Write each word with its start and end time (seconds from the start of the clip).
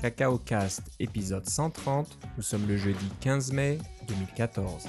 Cacao 0.00 0.38
Cast, 0.38 0.82
épisode 0.98 1.46
130. 1.46 2.08
Nous 2.38 2.42
sommes 2.42 2.66
le 2.66 2.78
jeudi 2.78 3.10
15 3.20 3.52
mai 3.52 3.78
2014. 4.08 4.86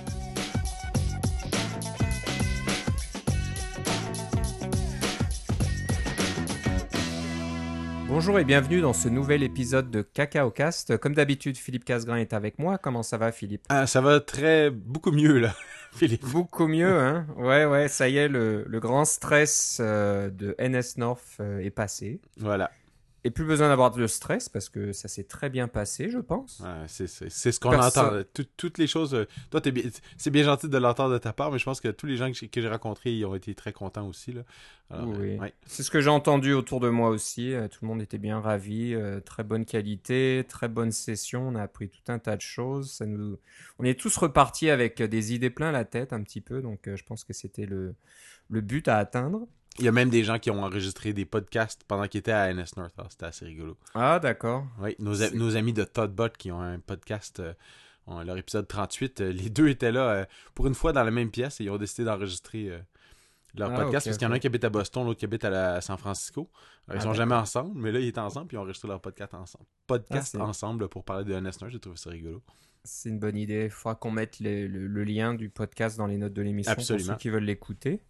Bonjour 8.07 8.39
et 8.39 8.45
bienvenue 8.45 8.79
dans 8.79 8.93
ce 8.93 9.09
nouvel 9.09 9.43
épisode 9.43 9.91
de 9.91 10.01
Cacao 10.01 10.49
Cast. 10.49 10.95
Comme 10.97 11.13
d'habitude, 11.13 11.57
Philippe 11.57 11.83
Casgrain 11.83 12.15
est 12.17 12.31
avec 12.31 12.57
moi. 12.57 12.77
Comment 12.77 13.03
ça 13.03 13.17
va, 13.17 13.33
Philippe? 13.33 13.63
Ah, 13.67 13.87
ça 13.87 13.99
va 13.99 14.21
très 14.21 14.69
beaucoup 14.69 15.11
mieux 15.11 15.39
là, 15.39 15.53
Philippe. 15.91 16.25
Beaucoup 16.27 16.67
mieux, 16.67 16.99
hein? 16.99 17.25
Ouais, 17.35 17.65
ouais, 17.65 17.89
ça 17.89 18.07
y 18.07 18.15
est, 18.15 18.29
le, 18.29 18.63
le 18.65 18.79
grand 18.79 19.03
stress 19.03 19.79
euh, 19.81 20.29
de 20.29 20.55
NS 20.57 20.97
North 20.97 21.37
euh, 21.41 21.59
est 21.59 21.69
passé. 21.69 22.21
Voilà. 22.37 22.71
Et 23.23 23.29
plus 23.29 23.45
besoin 23.45 23.69
d'avoir 23.69 23.91
de 23.91 24.07
stress 24.07 24.49
parce 24.49 24.67
que 24.67 24.93
ça 24.93 25.07
s'est 25.07 25.25
très 25.25 25.51
bien 25.51 25.67
passé, 25.67 26.09
je 26.09 26.17
pense. 26.17 26.59
Ouais, 26.59 26.85
c'est 26.87 27.05
ce 27.07 27.59
qu'on 27.59 27.69
entend. 27.79 28.09
Tout- 28.33 28.47
toutes 28.57 28.79
les 28.79 28.87
choses. 28.87 29.13
euh, 29.13 29.25
Toi, 29.51 29.61
c'est 30.17 30.31
bien 30.31 30.43
gentil 30.43 30.67
de 30.69 30.77
l'entendre 30.79 31.13
de 31.13 31.19
ta 31.19 31.31
part, 31.31 31.51
mais 31.51 31.59
je 31.59 31.65
pense 31.65 31.81
que 31.81 31.89
tous 31.89 32.07
les 32.07 32.17
gens 32.17 32.31
que 32.31 32.37
j'ai 32.37 32.47
que 32.47 32.59
j'ai 32.61 32.67
rencontrés 32.67 33.13
ils 33.13 33.23
ont 33.25 33.35
été 33.35 33.53
très 33.53 33.73
contents 33.73 34.07
aussi. 34.07 34.33
Là. 34.33 34.41
Alors, 34.89 35.09
euh, 35.09 35.17
Oui. 35.19 35.37
ouais. 35.37 35.53
C'est 35.67 35.83
ce 35.83 35.91
que 35.91 36.01
j'ai 36.01 36.09
entendu 36.09 36.53
autour 36.53 36.79
de 36.79 36.89
moi 36.89 37.09
aussi. 37.09 37.53
Euh, 37.53 37.67
Tout 37.67 37.79
le 37.83 37.89
monde 37.89 38.01
était 38.01 38.17
bien 38.17 38.39
ravi. 38.39 38.95
euh, 38.95 39.19
Très 39.19 39.43
bonne 39.43 39.65
qualité, 39.65 40.43
très 40.49 40.67
bonne 40.67 40.91
session. 40.91 41.47
On 41.47 41.53
a 41.55 41.61
appris 41.61 41.89
tout 41.89 42.11
un 42.11 42.17
tas 42.17 42.35
de 42.35 42.41
choses. 42.41 42.91
Ça 42.91 43.05
nous... 43.05 43.37
On 43.77 43.83
est 43.85 43.99
tous 43.99 44.17
repartis 44.17 44.71
avec 44.71 44.99
des 44.99 45.33
idées 45.35 45.51
plein 45.51 45.71
la 45.71 45.85
tête 45.85 46.11
un 46.11 46.23
petit 46.23 46.41
peu. 46.41 46.63
Donc 46.63 46.87
euh, 46.87 46.95
je 46.97 47.03
pense 47.03 47.23
que 47.23 47.33
c'était 47.33 47.67
le, 47.67 47.93
le 48.49 48.61
but 48.61 48.87
à 48.87 48.97
atteindre. 48.97 49.47
Il 49.81 49.85
y 49.85 49.87
a 49.87 49.91
même 49.91 50.09
des 50.09 50.23
gens 50.23 50.37
qui 50.39 50.51
ont 50.51 50.63
enregistré 50.63 51.11
des 51.11 51.25
podcasts 51.25 51.83
pendant 51.87 52.07
qu'ils 52.07 52.19
étaient 52.19 52.31
à 52.31 52.53
NS 52.53 52.77
North. 52.77 52.93
Alors, 52.97 53.11
C'était 53.11 53.25
assez 53.25 53.45
rigolo. 53.45 53.75
Ah 53.95 54.19
d'accord. 54.19 54.65
Oui, 54.79 54.95
nos, 54.99 55.55
amis 55.55 55.73
de 55.73 55.83
Toddbot 55.83 56.29
qui 56.37 56.51
ont 56.51 56.61
un 56.61 56.79
podcast, 56.79 57.39
euh, 57.39 57.53
ont 58.07 58.21
leur 58.21 58.37
épisode 58.37 58.67
38, 58.67 59.21
euh, 59.21 59.31
les 59.31 59.49
deux 59.49 59.67
étaient 59.69 59.91
là 59.91 60.09
euh, 60.11 60.25
pour 60.55 60.67
une 60.67 60.75
fois 60.75 60.93
dans 60.93 61.03
la 61.03 61.11
même 61.11 61.31
pièce 61.31 61.59
et 61.59 61.63
ils 61.65 61.69
ont 61.71 61.77
décidé 61.77 62.03
d'enregistrer 62.05 62.79
leur 63.55 63.71
Ah, 63.71 63.75
podcast 63.75 64.05
parce 64.05 64.17
qu'il 64.17 64.25
y 64.27 64.29
en 64.29 64.31
a 64.31 64.35
un 64.35 64.39
qui 64.39 64.47
habite 64.47 64.63
à 64.63 64.69
Boston, 64.69 65.03
l'autre 65.03 65.19
qui 65.19 65.25
habite 65.25 65.43
à, 65.45 65.49
la- 65.49 65.73
à 65.75 65.81
San 65.81 65.97
Francisco. 65.97 66.49
Alors, 66.87 66.97
ils 66.97 66.99
Ah, 66.99 67.03
sont 67.03 67.13
jamais 67.13 67.35
ensemble, 67.35 67.71
mais 67.79 67.91
là 67.91 67.99
ils 67.99 68.07
étaient 68.07 68.19
ensemble 68.19 68.47
puis 68.47 68.55
ils 68.55 68.59
ont 68.59 68.61
enregistré 68.61 68.87
leur 68.87 69.01
podcast 69.01 69.33
ensemble. 69.33 69.65
Podcast 69.87 70.37
Ah, 70.39 70.43
ensemble 70.45 70.87
pour 70.89 71.03
parler 71.03 71.25
de 71.25 71.33
NS 71.33 71.59
North, 71.59 71.69
j'ai 71.69 71.79
trouvé 71.79 71.97
ça 71.97 72.11
rigolo. 72.11 72.41
C'est 72.83 73.09
une 73.09 73.19
bonne 73.19 73.37
idée. 73.37 73.65
Il 73.65 73.69
faudra 73.71 73.95
qu'on 73.95 74.11
mette 74.11 74.39
les- 74.39 74.67
le, 74.67 74.87
le 74.87 75.03
lien 75.03 75.33
du 75.33 75.49
podcast 75.49 75.97
dans 75.97 76.07
les 76.07 76.17
notes 76.17 76.33
de 76.33 76.41
l'émission 76.43 76.73
pour 76.75 76.83
ceux 76.83 77.15
qui 77.17 77.29
veulent 77.29 77.43
l'écouter. 77.43 78.01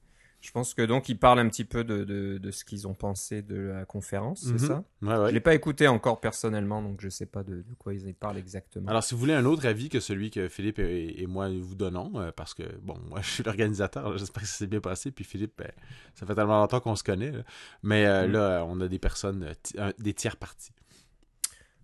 Je 0.42 0.50
pense 0.50 0.74
que 0.74 0.82
donc 0.82 1.08
ils 1.08 1.20
parlent 1.20 1.38
un 1.38 1.48
petit 1.48 1.66
peu 1.66 1.84
de, 1.84 2.04
de, 2.04 2.40
de 2.40 2.52
ce 2.52 2.66
qu'ils 2.66 2.88
ont 2.88 2.96
pensé 2.96 3.44
de 3.44 3.56
la 3.74 3.86
conférence, 3.86 4.44
Mhm. 4.46 4.58
c'est 4.58 4.66
ça? 4.66 4.84
Ouais, 5.04 5.16
ouais. 5.16 5.30
Je 5.30 5.34
l'ai 5.36 5.40
pas 5.40 5.54
écouté 5.54 5.88
encore 5.88 6.20
personnellement, 6.20 6.82
donc 6.82 7.00
je 7.00 7.10
sais 7.10 7.28
pas 7.28 7.44
de, 7.44 7.58
de 7.58 7.74
quoi 7.78 7.94
ils 7.94 8.14
parlent 8.16 8.38
exactement. 8.40 8.90
Alors, 8.90 9.04
si 9.04 9.14
vous 9.14 9.20
voulez 9.20 9.36
un 9.36 9.46
autre 9.46 9.68
avis 9.68 9.90
que 9.90 10.00
celui 10.00 10.32
que 10.32 10.48
Philippe 10.50 10.80
et, 10.80 11.22
et 11.22 11.28
moi 11.28 11.48
vous 11.50 11.76
donnons, 11.76 12.12
euh, 12.20 12.32
parce 12.36 12.56
que, 12.56 12.64
bon, 12.82 12.98
moi, 13.08 13.22
je 13.22 13.30
suis 13.30 13.44
l'organisateur, 13.44 14.18
j'espère 14.18 14.42
que 14.42 14.50
ça 14.50 14.56
s'est 14.56 14.68
bien 14.68 14.82
passé, 14.82 15.12
puis 15.12 15.24
Philippe, 15.26 15.54
ben, 15.60 15.72
ça 16.16 16.26
fait 16.26 16.34
tellement 16.34 16.60
longtemps 16.60 16.80
qu'on 16.80 16.96
se 16.96 17.04
connaît, 17.04 17.32
là. 17.32 17.44
mais 17.84 18.08
euh, 18.08 18.28
Mm. 18.28 18.32
là, 18.32 18.64
on 18.68 18.82
a 18.82 18.88
des 18.88 19.00
personnes, 19.00 19.44
euh, 19.44 19.54
un- 19.90 19.94
des 20.00 20.14
tiers 20.16 20.38
parties. 20.38 20.72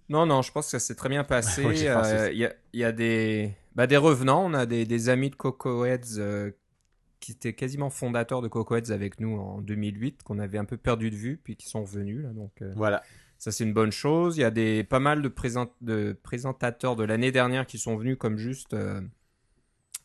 Non, 0.09 0.25
non, 0.25 0.41
je 0.41 0.51
pense 0.51 0.65
que 0.65 0.71
ça 0.71 0.79
s'est 0.79 0.95
très 0.95 1.09
bien 1.09 1.23
passé. 1.25 1.63
Euh. 1.65 2.29
Il 2.31 2.37
y, 2.39 2.45
a, 2.45 2.53
il 2.73 2.79
y 2.79 2.83
a 2.85 2.91
des, 2.91 3.53
bah, 3.75 3.87
des 3.87 3.97
revenants. 3.97 4.43
On 4.45 4.53
a 4.53 4.65
des, 4.65 4.85
des 4.85 5.09
amis 5.09 5.29
de 5.29 5.35
Coco 5.35 5.85
Heads 5.85 6.17
qui 7.19 7.31
étaient 7.31 7.53
quasiment 7.53 7.89
fondateurs 7.89 8.41
de 8.41 8.47
Coco 8.47 8.75
Heads 8.75 8.91
avec 8.91 9.19
nous 9.19 9.37
en 9.37 9.61
2008, 9.61 10.23
qu'on 10.23 10.39
avait 10.39 10.57
un 10.57 10.65
peu 10.65 10.77
perdu 10.77 11.09
de 11.09 11.15
vue, 11.15 11.39
puis 11.43 11.55
qui 11.55 11.67
sont 11.67 11.81
revenus. 11.81 12.21
Là, 12.23 12.29
donc, 12.29 12.61
euh, 12.61 12.71
Voilà. 12.75 13.01
ça, 13.37 13.51
c'est 13.51 13.63
une 13.63 13.73
bonne 13.73 13.91
chose. 13.91 14.37
Il 14.37 14.41
y 14.41 14.43
a 14.43 14.51
des, 14.51 14.83
pas 14.83 14.99
mal 14.99 15.21
de, 15.21 15.27
présent- 15.29 15.73
de 15.81 16.15
présentateurs 16.23 16.95
de 16.95 17.03
l'année 17.03 17.31
dernière 17.31 17.65
qui 17.65 17.77
sont 17.79 17.95
venus 17.97 18.17
comme 18.17 18.37
juste. 18.37 18.73
euh, 18.73 19.01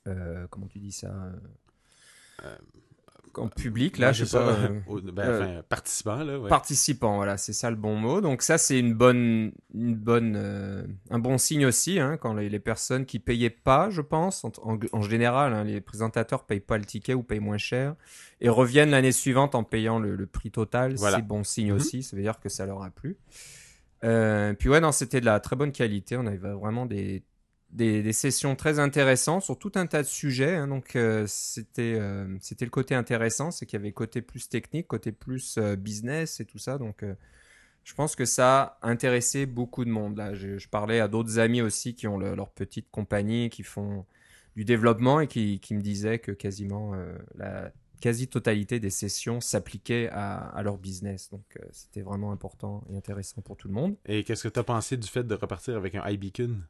euh, 0.09 0.47
comment 0.51 0.67
tu 0.67 0.79
dis 0.81 0.91
ça 0.93 1.33
En 3.39 3.49
public, 3.49 3.99
là, 3.99 4.09
Ouais, 4.09 4.15
je 4.15 4.25
sais 4.25 4.37
pas. 4.37 4.53
ça. 4.55 4.59
euh, 4.61 4.81
Au- 4.87 5.01
ben, 5.01 5.19
euh, 5.23 5.41
enfin, 5.55 5.63
participants, 5.69 6.23
là, 6.25 6.39
ouais. 6.39 6.49
Participants, 6.49 7.17
voilà, 7.17 7.37
c'est 7.37 7.53
ça 7.53 7.71
le 7.71 7.77
bon 7.77 7.97
mot. 7.97 8.21
Donc 8.21 8.43
ça, 8.43 8.59
c'est 8.59 8.79
une 8.79 8.95
bonne, 8.95 9.53
une 9.75 9.95
bonne, 9.95 10.35
euh, 10.37 10.83
un 11.11 11.19
bon 11.19 11.39
signe 11.39 11.65
aussi, 11.67 11.99
hein, 11.99 12.17
quand 12.19 12.35
les, 12.35 12.49
les 12.49 12.59
personnes 12.61 13.07
qui 13.07 13.19
payaient 13.19 13.49
pas, 13.51 13.89
je 13.91 14.01
pense, 14.03 14.45
en, 14.45 14.53
en- 14.63 14.79
en 14.93 15.03
général, 15.03 15.55
hein, 15.55 15.65
les 15.65 15.81
présentateurs 15.81 16.45
payent 16.45 16.61
pas 16.61 16.77
le 16.79 16.85
ticket 16.85 17.15
ou 17.15 17.23
payent 17.23 17.41
moins 17.41 17.59
cher 17.59 17.95
et 18.41 18.49
reviennent 18.49 18.91
l'année 18.91 19.13
suivante 19.13 19.55
en 19.55 19.65
payant 19.65 19.99
le, 19.99 20.15
le 20.17 20.27
prix 20.27 20.51
total. 20.51 20.95
Voilà. 20.97 21.17
C'est 21.17 21.23
bon 21.27 21.43
signe 21.45 21.71
Mhm. 21.71 21.77
aussi, 21.77 22.03
ça 22.03 22.17
veut 22.17 22.23
dire 22.23 22.39
que 22.41 22.49
ça 22.49 22.67
leur 22.67 22.83
a 22.83 22.91
plu. 22.91 23.17
Euh, 24.05 24.53
puis 24.55 24.69
ouais, 24.69 24.81
non, 24.81 24.91
c'était 24.93 25.21
de 25.21 25.27
la 25.27 25.39
très 25.41 25.55
bonne 25.57 25.73
qualité. 25.73 26.17
On 26.17 26.27
avait 26.27 26.37
vraiment 26.53 26.87
des, 26.87 27.23
des, 27.73 28.13
sessions 28.13 28.55
très 28.55 28.79
intéressantes 28.79 29.43
sur 29.43 29.59
tout 29.59 29.73
un 29.75 29.87
tas 29.87 30.03
de 30.03 30.07
sujets. 30.07 30.57
hein. 30.57 30.69
donc 30.69 30.95
euh, 30.97 31.25
c'était 31.27 31.97
euh, 31.99 32.27
c'était 32.41 32.65
le 32.65 32.71
côté 32.71 32.95
intéressant, 32.95 33.51
c'est 33.51 33.67
qu'il 33.67 33.79
y 33.79 33.83
avait 33.83 33.93
côté 33.93 34.23
plus 34.23 34.49
technique, 34.49 34.87
côté 34.87 35.13
plus 35.13 35.57
euh, 35.59 35.77
business 35.77 36.41
et 36.41 36.45
tout 36.45 36.59
ça. 36.59 36.79
Donc 36.79 37.05
je 37.85 37.95
pense 37.95 38.15
que 38.15 38.25
ça 38.25 38.79
a 38.83 38.89
intéressé 38.89 39.47
beaucoup 39.47 39.85
de 39.85 39.91
monde. 39.91 40.17
Là, 40.17 40.35
je, 40.35 40.69
parlais 40.69 41.01
à 41.01 41.09
d'autres 41.09 41.39
amis 41.39 41.63
aussi 41.63 41.95
qui 41.95 42.07
ont 42.07 42.19
le- 42.19 42.35
leur 42.35 42.51
petite 42.51 42.91
compagnie, 42.91 43.51
qui 43.51 43.63
font 43.65 44.05
du 44.55 44.65
développement 44.65 45.21
et 45.21 45.27
qui, 45.27 45.59
qui 45.61 45.75
me 45.75 45.81
disaient 45.81 46.19
que 46.19 46.31
quasiment 46.33 46.95
la 47.37 47.73
quasi-totalité 48.01 48.81
des 48.81 48.91
sessions 48.91 49.41
s'appliquaient 49.41 50.09
à, 50.13 50.37
à 50.37 50.63
leur 50.63 50.77
business. 50.77 51.31
Donc 51.31 51.59
c'était 51.73 52.03
vraiment 52.03 52.33
important 52.33 52.85
et 52.93 52.97
intéressant 52.97 53.41
pour 53.41 53.57
tout 53.57 53.69
le 53.69 53.75
monde. 53.75 53.97
Et 54.07 54.25
qu'est-ce 54.25 54.45
que 54.45 54.49
tu 54.49 54.61
as 54.61 54.65
pensé 54.65 54.97
du 54.97 55.09
fait 55.09 55.25
de 55.25 55.35
repartir 55.35 55.77
avec 55.77 55.95
un 55.95 56.07
iBeacon? 56.09 56.63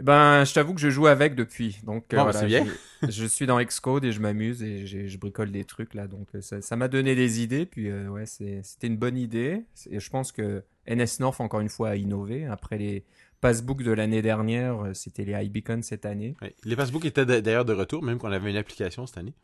Eh 0.00 0.02
Ben, 0.02 0.44
je 0.44 0.54
t'avoue 0.54 0.72
que 0.72 0.80
je 0.80 0.88
joue 0.88 1.06
avec 1.08 1.34
depuis. 1.34 1.78
Donc, 1.84 2.14
euh, 2.14 2.22
voilà, 2.22 2.42
bien. 2.44 2.66
Je, 3.02 3.10
je 3.10 3.26
suis 3.26 3.44
dans 3.44 3.62
Xcode 3.62 4.02
et 4.06 4.12
je 4.12 4.20
m'amuse 4.20 4.62
et 4.62 4.86
je 4.86 5.18
bricole 5.18 5.52
des 5.52 5.64
trucs 5.64 5.92
là. 5.92 6.06
Donc, 6.06 6.26
euh, 6.34 6.40
ça 6.40 6.76
m'a 6.76 6.88
donné 6.88 7.14
des 7.14 7.42
idées. 7.42 7.66
Puis, 7.66 7.90
euh, 7.90 8.08
ouais, 8.08 8.24
c'était 8.24 8.86
une 8.86 8.96
bonne 8.96 9.18
idée. 9.18 9.62
Et 9.90 10.00
je 10.00 10.08
pense 10.10 10.32
que 10.32 10.64
NS 10.88 11.20
North, 11.20 11.38
encore 11.42 11.60
une 11.60 11.68
fois, 11.68 11.90
a 11.90 11.96
innové. 11.96 12.46
Après 12.46 12.78
les 12.78 13.04
passbooks 13.42 13.82
de 13.82 13.92
l'année 13.92 14.22
dernière, 14.22 14.90
c'était 14.94 15.26
les 15.26 15.44
iBeacon 15.44 15.82
cette 15.82 16.06
année. 16.06 16.34
Ouais. 16.40 16.54
Les 16.64 16.76
passbooks 16.76 17.04
étaient 17.04 17.26
d'ailleurs 17.26 17.66
de 17.66 17.74
retour, 17.74 18.02
même 18.02 18.16
qu'on 18.16 18.32
avait 18.32 18.50
une 18.50 18.56
application 18.56 19.06
cette 19.06 19.18
année. 19.18 19.34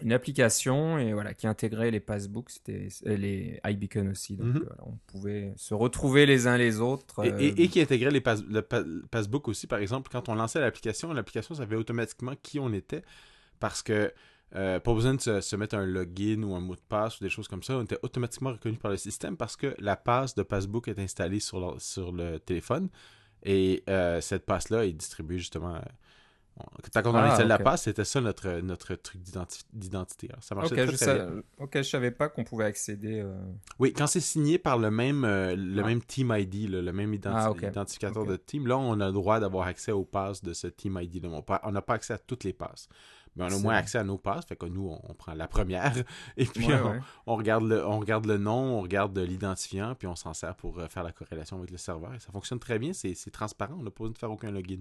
Une 0.00 0.12
application 0.12 0.98
et 0.98 1.12
voilà 1.12 1.34
qui 1.34 1.46
intégrait 1.46 1.90
les 1.90 2.00
passbooks, 2.00 2.50
c'était 2.50 2.88
euh, 3.06 3.16
les 3.16 3.60
iBeacon 3.64 4.08
aussi. 4.10 4.36
Donc, 4.36 4.46
Mhm. 4.48 4.56
euh, 4.56 4.64
voilà, 4.66 4.82
on 4.86 4.96
pouvait 5.06 5.52
se 5.56 5.74
retrouver 5.74 6.24
les 6.26 6.46
uns 6.46 6.56
les 6.56 6.80
autres. 6.80 7.24
Et, 7.24 7.32
euh, 7.32 7.38
et- 7.38 7.62
et 7.64 7.68
qui 7.68 7.80
intégrait 7.80 8.10
les 8.10 8.20
pass- 8.20 8.44
le 8.48 8.62
pa- 8.62 8.84
passbook 9.10 9.48
aussi, 9.48 9.66
par 9.66 9.78
exemple, 9.80 10.10
quand 10.10 10.28
on 10.28 10.34
lançait 10.34 10.60
l'application, 10.60 11.12
l'application 11.12 11.54
savait 11.54 11.76
automatiquement 11.76 12.32
qui 12.42 12.58
on 12.58 12.72
était 12.72 13.02
parce 13.60 13.82
que 13.82 14.12
euh, 14.54 14.78
pas 14.80 14.92
besoin 14.92 15.14
de 15.14 15.20
se, 15.20 15.40
se 15.40 15.56
mettre 15.56 15.76
un 15.76 15.86
login 15.86 16.42
ou 16.42 16.54
un 16.54 16.60
mot 16.60 16.74
de 16.74 16.80
passe 16.86 17.18
ou 17.20 17.24
des 17.24 17.30
choses 17.30 17.48
comme 17.48 17.62
ça. 17.62 17.78
On 17.78 17.84
était 17.84 17.98
automatiquement 18.02 18.50
reconnu 18.52 18.76
par 18.76 18.90
le 18.90 18.98
système 18.98 19.34
parce 19.36 19.56
que 19.56 19.74
la 19.78 19.96
passe 19.96 20.34
de 20.34 20.42
passbook 20.42 20.88
est 20.88 20.98
installée 20.98 21.40
sur 21.40 21.58
le, 21.58 21.78
sur 21.78 22.12
le 22.12 22.38
téléphone 22.38 22.90
et 23.44 23.82
euh, 23.88 24.20
cette 24.20 24.44
passe-là 24.44 24.84
est 24.84 24.92
distribuée 24.92 25.38
justement. 25.38 25.80
On- 26.58 26.64
quand 26.92 27.06
on 27.10 27.14
Ah, 27.14 27.30
installe 27.32 27.48
la 27.48 27.56
ok. 27.56 27.62
passe, 27.64 27.82
c'était 27.82 28.04
ça 28.04 28.20
notre, 28.20 28.60
notre 28.60 28.94
truc 28.96 29.20
d'identi- 29.22 29.64
d'identité. 29.72 30.28
Alors, 30.30 30.42
Ça 30.44 30.54
marchait 30.54 30.86
très, 30.86 31.16
bien. 31.18 31.42
ok, 31.58 31.70
je 31.78 31.82
savais 31.82 32.10
pas 32.10 32.28
qu'on 32.28 32.44
pouvait 32.44 32.64
accéder. 32.66 33.20
euh, 33.20 33.34
Oui, 33.78 33.92
quand 33.92 34.06
c'est 34.06 34.20
signé 34.20 34.58
par 34.58 34.78
le 34.78 34.90
même, 34.90 35.24
euh, 35.24 35.54
le 35.56 35.82
Ah. 35.82 35.86
même 35.86 36.02
Team 36.02 36.34
ID, 36.36 36.68
là, 36.68 36.82
le 36.82 36.92
même 36.92 37.14
identi- 37.14 37.28
Ah, 37.62 37.66
identificateur 37.68 38.26
de 38.26 38.36
team, 38.36 38.66
là, 38.66 38.76
on 38.78 39.00
a 39.00 39.06
le 39.06 39.12
droit 39.12 39.40
d'avoir 39.40 39.66
accès 39.66 39.92
aux 39.92 40.04
passes 40.04 40.42
de 40.42 40.52
ce 40.52 40.66
Team 40.66 40.98
ID. 41.00 41.20
là. 41.22 41.28
On 41.64 41.72
n'a 41.72 41.82
pas 41.82 41.94
accès 41.94 42.12
à 42.14 42.18
toutes 42.18 42.44
les 42.44 42.52
passes. 42.52 42.88
Mais 43.34 43.44
on 43.44 43.46
a 43.48 43.54
au 43.54 43.60
moins 43.60 43.76
accès 43.76 43.96
à 43.96 44.04
nos 44.04 44.18
passes. 44.18 44.44
Fait 44.44 44.56
que 44.56 44.66
nous, 44.66 44.88
on, 44.90 45.00
on 45.08 45.14
prend 45.14 45.32
la 45.32 45.48
première. 45.48 45.94
Et 46.36 46.44
puis, 46.44 46.66
ouais, 46.66 46.78
on, 46.78 46.90
ouais. 46.90 47.00
on 47.26 47.36
regarde 47.36 47.64
le, 47.64 47.82
on 47.86 47.98
regarde 47.98 48.26
le 48.26 48.36
nom, 48.36 48.76
on 48.78 48.82
regarde 48.82 49.18
l'identifiant, 49.18 49.94
puis 49.94 50.06
on 50.06 50.14
s'en 50.16 50.34
sert 50.34 50.54
pour 50.54 50.78
euh, 50.78 50.86
faire 50.88 51.02
la 51.02 51.12
corrélation 51.12 51.56
avec 51.56 51.70
le 51.70 51.78
serveur. 51.78 52.12
Et 52.12 52.18
ça 52.18 52.30
fonctionne 52.30 52.58
très 52.58 52.78
bien. 52.78 52.92
C'est 52.92 53.14
transparent. 53.30 53.76
On 53.78 53.82
n'a 53.84 53.90
pas 53.90 54.00
besoin 54.00 54.10
de 54.12 54.18
faire 54.18 54.30
aucun 54.30 54.50
login. 54.50 54.80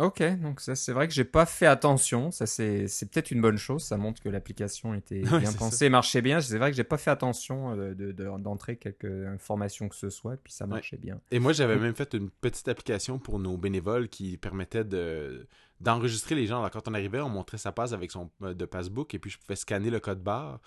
Ok, 0.00 0.22
donc 0.40 0.60
ça 0.60 0.74
c'est 0.74 0.92
vrai 0.92 1.06
que 1.06 1.14
j'ai 1.14 1.24
pas 1.24 1.46
fait 1.46 1.66
attention. 1.66 2.32
Ça 2.32 2.46
c'est 2.46 2.88
c'est 2.88 3.08
peut-être 3.08 3.30
une 3.30 3.40
bonne 3.40 3.58
chose. 3.58 3.84
Ça 3.84 3.96
montre 3.96 4.20
que 4.20 4.28
l'application 4.28 4.92
était 4.92 5.20
Ouais, 5.30 5.38
bien 5.38 5.52
pensée, 5.52 5.88
marchait 5.88 6.20
bien. 6.20 6.40
C'est 6.40 6.58
vrai 6.58 6.70
que 6.72 6.76
j'ai 6.76 6.82
pas 6.82 6.96
fait 6.98 7.12
attention 7.12 7.78
euh, 7.78 7.94
de- 7.94 8.10
de- 8.10 8.38
d'entrer 8.40 8.76
quelques 8.76 9.26
informations 9.28 9.88
que 9.88 9.94
ce 9.94 10.10
soit, 10.10 10.36
puis 10.36 10.52
ça 10.52 10.66
marchait 10.66 10.96
bien. 10.96 11.20
Et 11.30 11.38
moi, 11.38 11.52
j'avais 11.52 11.76
même 11.76 11.94
fait 11.94 12.12
une 12.14 12.28
petite 12.28 12.66
application 12.66 13.20
pour 13.20 13.38
nos 13.38 13.56
bénévoles 13.56 14.08
qui 14.08 14.36
permettait 14.36 14.82
de 14.84 15.46
d'enregistrer 15.80 16.34
les 16.34 16.46
gens. 16.48 16.58
Alors, 16.58 16.70
quand 16.72 16.88
on 16.88 16.94
arrivait, 16.94 17.20
on 17.20 17.28
montrait 17.28 17.58
sa 17.58 17.70
passe 17.70 17.92
avec 17.92 18.10
son 18.10 18.30
euh, 18.42 18.52
de 18.52 18.64
passbook 18.64 19.14
et 19.14 19.20
puis 19.20 19.30
je 19.30 19.38
pouvais 19.38 19.54
scanner 19.56 19.90
le 19.90 20.00
code 20.00 20.22
barre 20.22 20.60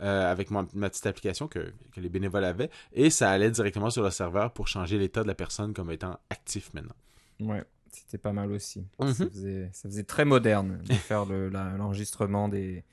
euh, 0.00 0.28
avec 0.28 0.50
ma, 0.50 0.66
ma 0.74 0.90
petite 0.90 1.06
application 1.06 1.46
que, 1.46 1.72
que 1.92 2.00
les 2.00 2.08
bénévoles 2.08 2.44
avaient 2.44 2.70
et 2.92 3.10
ça 3.10 3.30
allait 3.30 3.50
directement 3.52 3.90
sur 3.90 4.02
le 4.02 4.10
serveur 4.10 4.52
pour 4.52 4.66
changer 4.66 4.98
l'état 4.98 5.22
de 5.22 5.28
la 5.28 5.34
personne 5.36 5.72
comme 5.72 5.90
étant 5.92 6.18
actif 6.30 6.72
maintenant. 6.74 6.94
Ouais, 7.40 7.62
c'était 7.92 8.18
pas 8.18 8.32
mal 8.32 8.50
aussi. 8.52 8.84
Mhm. 9.00 9.12
ça, 9.14 9.26
faisait, 9.28 9.70
ça 9.72 9.88
faisait 9.88 10.04
très 10.04 10.24
moderne 10.24 10.82
de 10.84 10.92
faire 10.94 11.24
le- 11.26 11.48
l'enregistrement 11.48 12.48
des, 12.48 12.84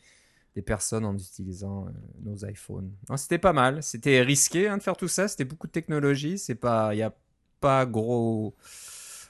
des 0.56 0.62
personnes 0.62 1.06
en 1.06 1.16
utilisant 1.18 1.88
euh, 1.88 1.92
nos 2.24 2.46
iPhones. 2.46 2.92
C'était 3.16 3.38
pas 3.38 3.54
mal. 3.54 3.82
C'était 3.84 4.22
risqué 4.22 4.68
hein, 4.68 4.78
de 4.78 4.84
faire 4.84 4.98
tout 4.98 5.08
ça. 5.08 5.28
C'était 5.28 5.46
beaucoup 5.46 5.68
de 5.68 5.72
technologie. 5.72 6.36
Il 6.50 6.98
y 6.98 7.02
a 7.02 7.14
pas 7.60 7.86
gros 7.86 8.56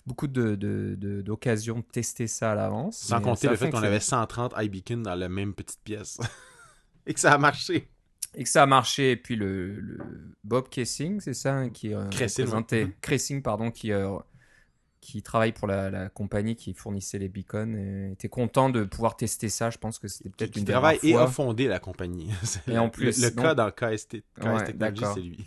beaucoup 0.05 0.27
de, 0.27 0.55
de- 0.55 0.95
de- 0.97 1.21
d'occasions 1.21 1.77
de, 1.79 1.83
tester 1.83 2.25
ça 2.27 2.53
à 2.53 2.55
l'avance. 2.55 2.97
Sans 2.97 3.21
compter 3.21 3.47
le 3.47 3.55
fait 3.55 3.69
qu'on 3.69 3.83
avait 3.83 3.99
130 3.99 4.53
iBeacon 4.57 4.97
dans 5.03 5.13
la 5.15 5.29
même 5.29 5.53
petite 5.53 5.81
pièce. 5.83 6.17
Et 7.05 7.13
que 7.13 7.19
ça 7.19 7.33
a 7.33 7.37
marché. 7.37 7.89
Et 8.35 8.43
que 8.43 8.49
ça 8.49 8.63
a 8.63 8.65
marché. 8.65 9.11
Et 9.11 9.17
puis 9.17 9.35
le, 9.35 9.79
le 9.79 9.99
Bob 10.43 10.69
Kessing, 10.69 11.19
c'est 11.19 11.33
ça, 11.33 11.55
hein, 11.55 11.69
qui 11.69 11.93
euh, 11.93 12.07
Cressing, 12.09 12.45
représentait- 12.45 12.83
ouais. 12.85 12.95
Cressing, 13.01 13.41
pardon, 13.41 13.71
qui, 13.71 13.91
euh, 13.91 14.15
qui 15.01 15.21
travaille 15.23 15.53
pour 15.53 15.67
la, 15.67 15.89
la 15.89 16.09
compagnie 16.09 16.55
qui 16.55 16.73
fournissait 16.73 17.19
les 17.19 17.29
beacons, 17.29 18.09
était 18.11 18.27
content 18.29 18.69
de 18.69 18.83
pouvoir 18.83 19.15
tester 19.15 19.47
ça. 19.49 19.69
Je 19.69 19.77
pense 19.77 19.97
que 19.99 20.07
c'était 20.07 20.29
peut-être 20.29 20.55
une 20.57 20.65
travaille 20.65 20.97
rares 20.97 21.05
et 21.05 21.13
fois. 21.13 21.23
a 21.23 21.27
fondé 21.27 21.67
la 21.67 21.79
compagnie. 21.79 22.29
Et 22.67 22.71
le- 22.73 22.79
en 22.79 22.89
plus, 22.89 23.21
Le, 23.23 23.31
donc- 23.31 23.45
cas 23.45 23.55
dans 23.55 23.71
KS, 23.71 24.07
Te- 24.09 24.17
KS 24.17 24.21
Ouais, 24.45 24.63
Technologies, 24.65 24.73
d'accord. 24.77 25.13
c'est 25.15 25.21
lui. 25.21 25.45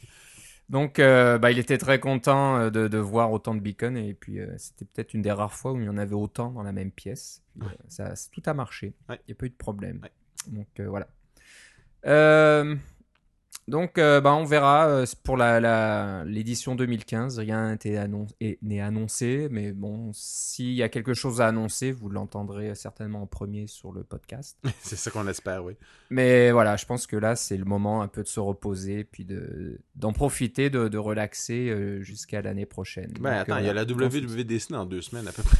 Donc, 0.70 0.98
euh, 0.98 1.36
bah, 1.38 1.50
il 1.50 1.58
était 1.58 1.76
très 1.76 2.00
content 2.00 2.56
euh, 2.56 2.70
de, 2.70 2.88
de 2.88 2.96
voir 2.98 3.30
autant 3.30 3.54
de 3.54 3.60
beacons 3.60 3.94
et 3.96 4.14
puis 4.14 4.40
euh, 4.40 4.54
c'était 4.56 4.86
peut-être 4.86 5.12
une 5.12 5.20
des 5.20 5.32
rares 5.32 5.52
fois 5.52 5.72
où 5.72 5.78
il 5.78 5.84
y 5.84 5.88
en 5.88 5.98
avait 5.98 6.14
autant 6.14 6.50
dans 6.50 6.62
la 6.62 6.72
même 6.72 6.90
pièce. 6.90 7.42
Puis, 7.60 7.68
ça, 7.88 8.14
tout 8.32 8.42
a 8.46 8.54
marché. 8.54 8.94
Ouais. 9.10 9.20
Il 9.28 9.32
n'y 9.32 9.32
a 9.32 9.34
pas 9.36 9.46
eu 9.46 9.50
de 9.50 9.54
problème. 9.54 10.00
Donc 10.48 10.68
euh, 10.80 10.88
voilà. 10.88 11.08
Donc 13.68 13.96
euh, 13.96 14.20
bah, 14.20 14.34
on 14.34 14.44
verra 14.44 14.88
euh, 14.88 15.06
pour 15.22 15.36
la, 15.36 15.60
la- 15.60 16.24
l'édition 16.24 16.74
2015. 16.74 17.38
Rien 17.38 17.76
annon- 17.76 18.26
n'est 18.60 18.80
annoncé, 18.80 19.46
mais 19.52 19.70
bon, 19.72 20.10
s'il 20.12 20.72
y 20.72 20.82
a 20.82 20.88
quelque 20.88 21.14
chose 21.14 21.40
à 21.40 21.46
annoncer, 21.46 21.92
vous 21.92 22.08
l'entendrez 22.08 22.74
certainement 22.74 23.22
en 23.22 23.26
premier 23.26 23.68
sur 23.68 23.92
le 23.92 24.02
podcast. 24.02 24.58
c'est 24.80 24.96
ça 24.96 25.10
qu'on 25.12 25.28
espère, 25.28 25.64
oui. 25.64 25.74
Mais 26.10 26.50
voilà, 26.50 26.76
je 26.76 26.86
pense 26.86 27.06
que 27.06 27.16
là, 27.16 27.36
c'est 27.36 27.56
le 27.56 27.64
moment 27.64 28.02
un 28.02 28.08
peu 28.08 28.22
de 28.24 28.28
se 28.28 28.40
reposer, 28.40 29.04
puis 29.04 29.24
de, 29.24 29.78
d'en 29.94 30.12
profiter, 30.12 30.68
de, 30.68 30.88
de 30.88 30.98
relaxer 30.98 31.70
euh, 31.70 32.02
jusqu'à 32.02 32.42
l'année 32.42 32.66
prochaine. 32.66 33.12
Ben 33.20 33.30
Donc, 33.30 33.48
attends, 33.48 33.58
il 33.58 33.66
y 33.66 33.68
a 33.68 33.74
la. 33.74 33.84
WWDC 33.84 34.70
dans 34.70 34.86
deux 34.86 35.02
semaines 35.02 35.28
à 35.28 35.32
peu 35.32 35.42
près. 35.44 35.58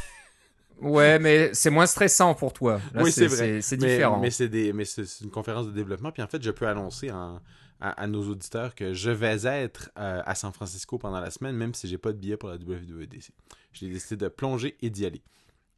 Ouais, 0.81 1.21
mais 1.21 1.51
c'est 1.55 1.71
moins 1.71 1.87
stressant 1.87 2.35
pour 2.35 2.53
toi. 2.53 2.81
Là, 2.93 3.05
oui, 3.05 3.13
c'est 3.13 3.29
vrai. 3.29 3.61
C'est, 3.63 3.77
différent. 3.77 4.17
Mais, 4.19 4.31
mais 4.75 4.85
c'est 4.85 5.05
c'est 5.07 5.25
une 5.25 5.31
conférence 5.31 5.67
de 5.67 5.71
développement. 5.73 6.11
Puis 6.11 6.23
en 6.23 6.27
fait, 6.27 6.43
je 6.43 6.51
peux 6.51 6.67
annoncer 6.67 7.13
en- 7.13 7.41
à, 7.83 7.91
à 8.03 8.07
nos 8.07 8.23
auditeurs 8.29 8.75
que 8.75 8.95
je 8.95 9.11
vais 9.11 9.45
être 9.45 9.91
euh, 9.99 10.23
à 10.25 10.35
San 10.35 10.53
Francisco 10.53 10.99
pendant 10.99 11.21
la 11.21 11.31
semaine, 11.31 11.57
même 11.57 11.75
si 11.75 11.89
j'ai 11.89 11.99
pas 11.99 12.13
de 12.13 12.19
billet 12.19 12.37
pour 12.37 12.49
la 12.49 12.57
WWDC. 12.57 13.33
J'ai 13.73 13.89
décidé 13.91 14.17
de 14.25 14.29
plonger 14.29 14.77
et 14.81 14.89
d'y 14.91 15.05
aller. 15.05 15.21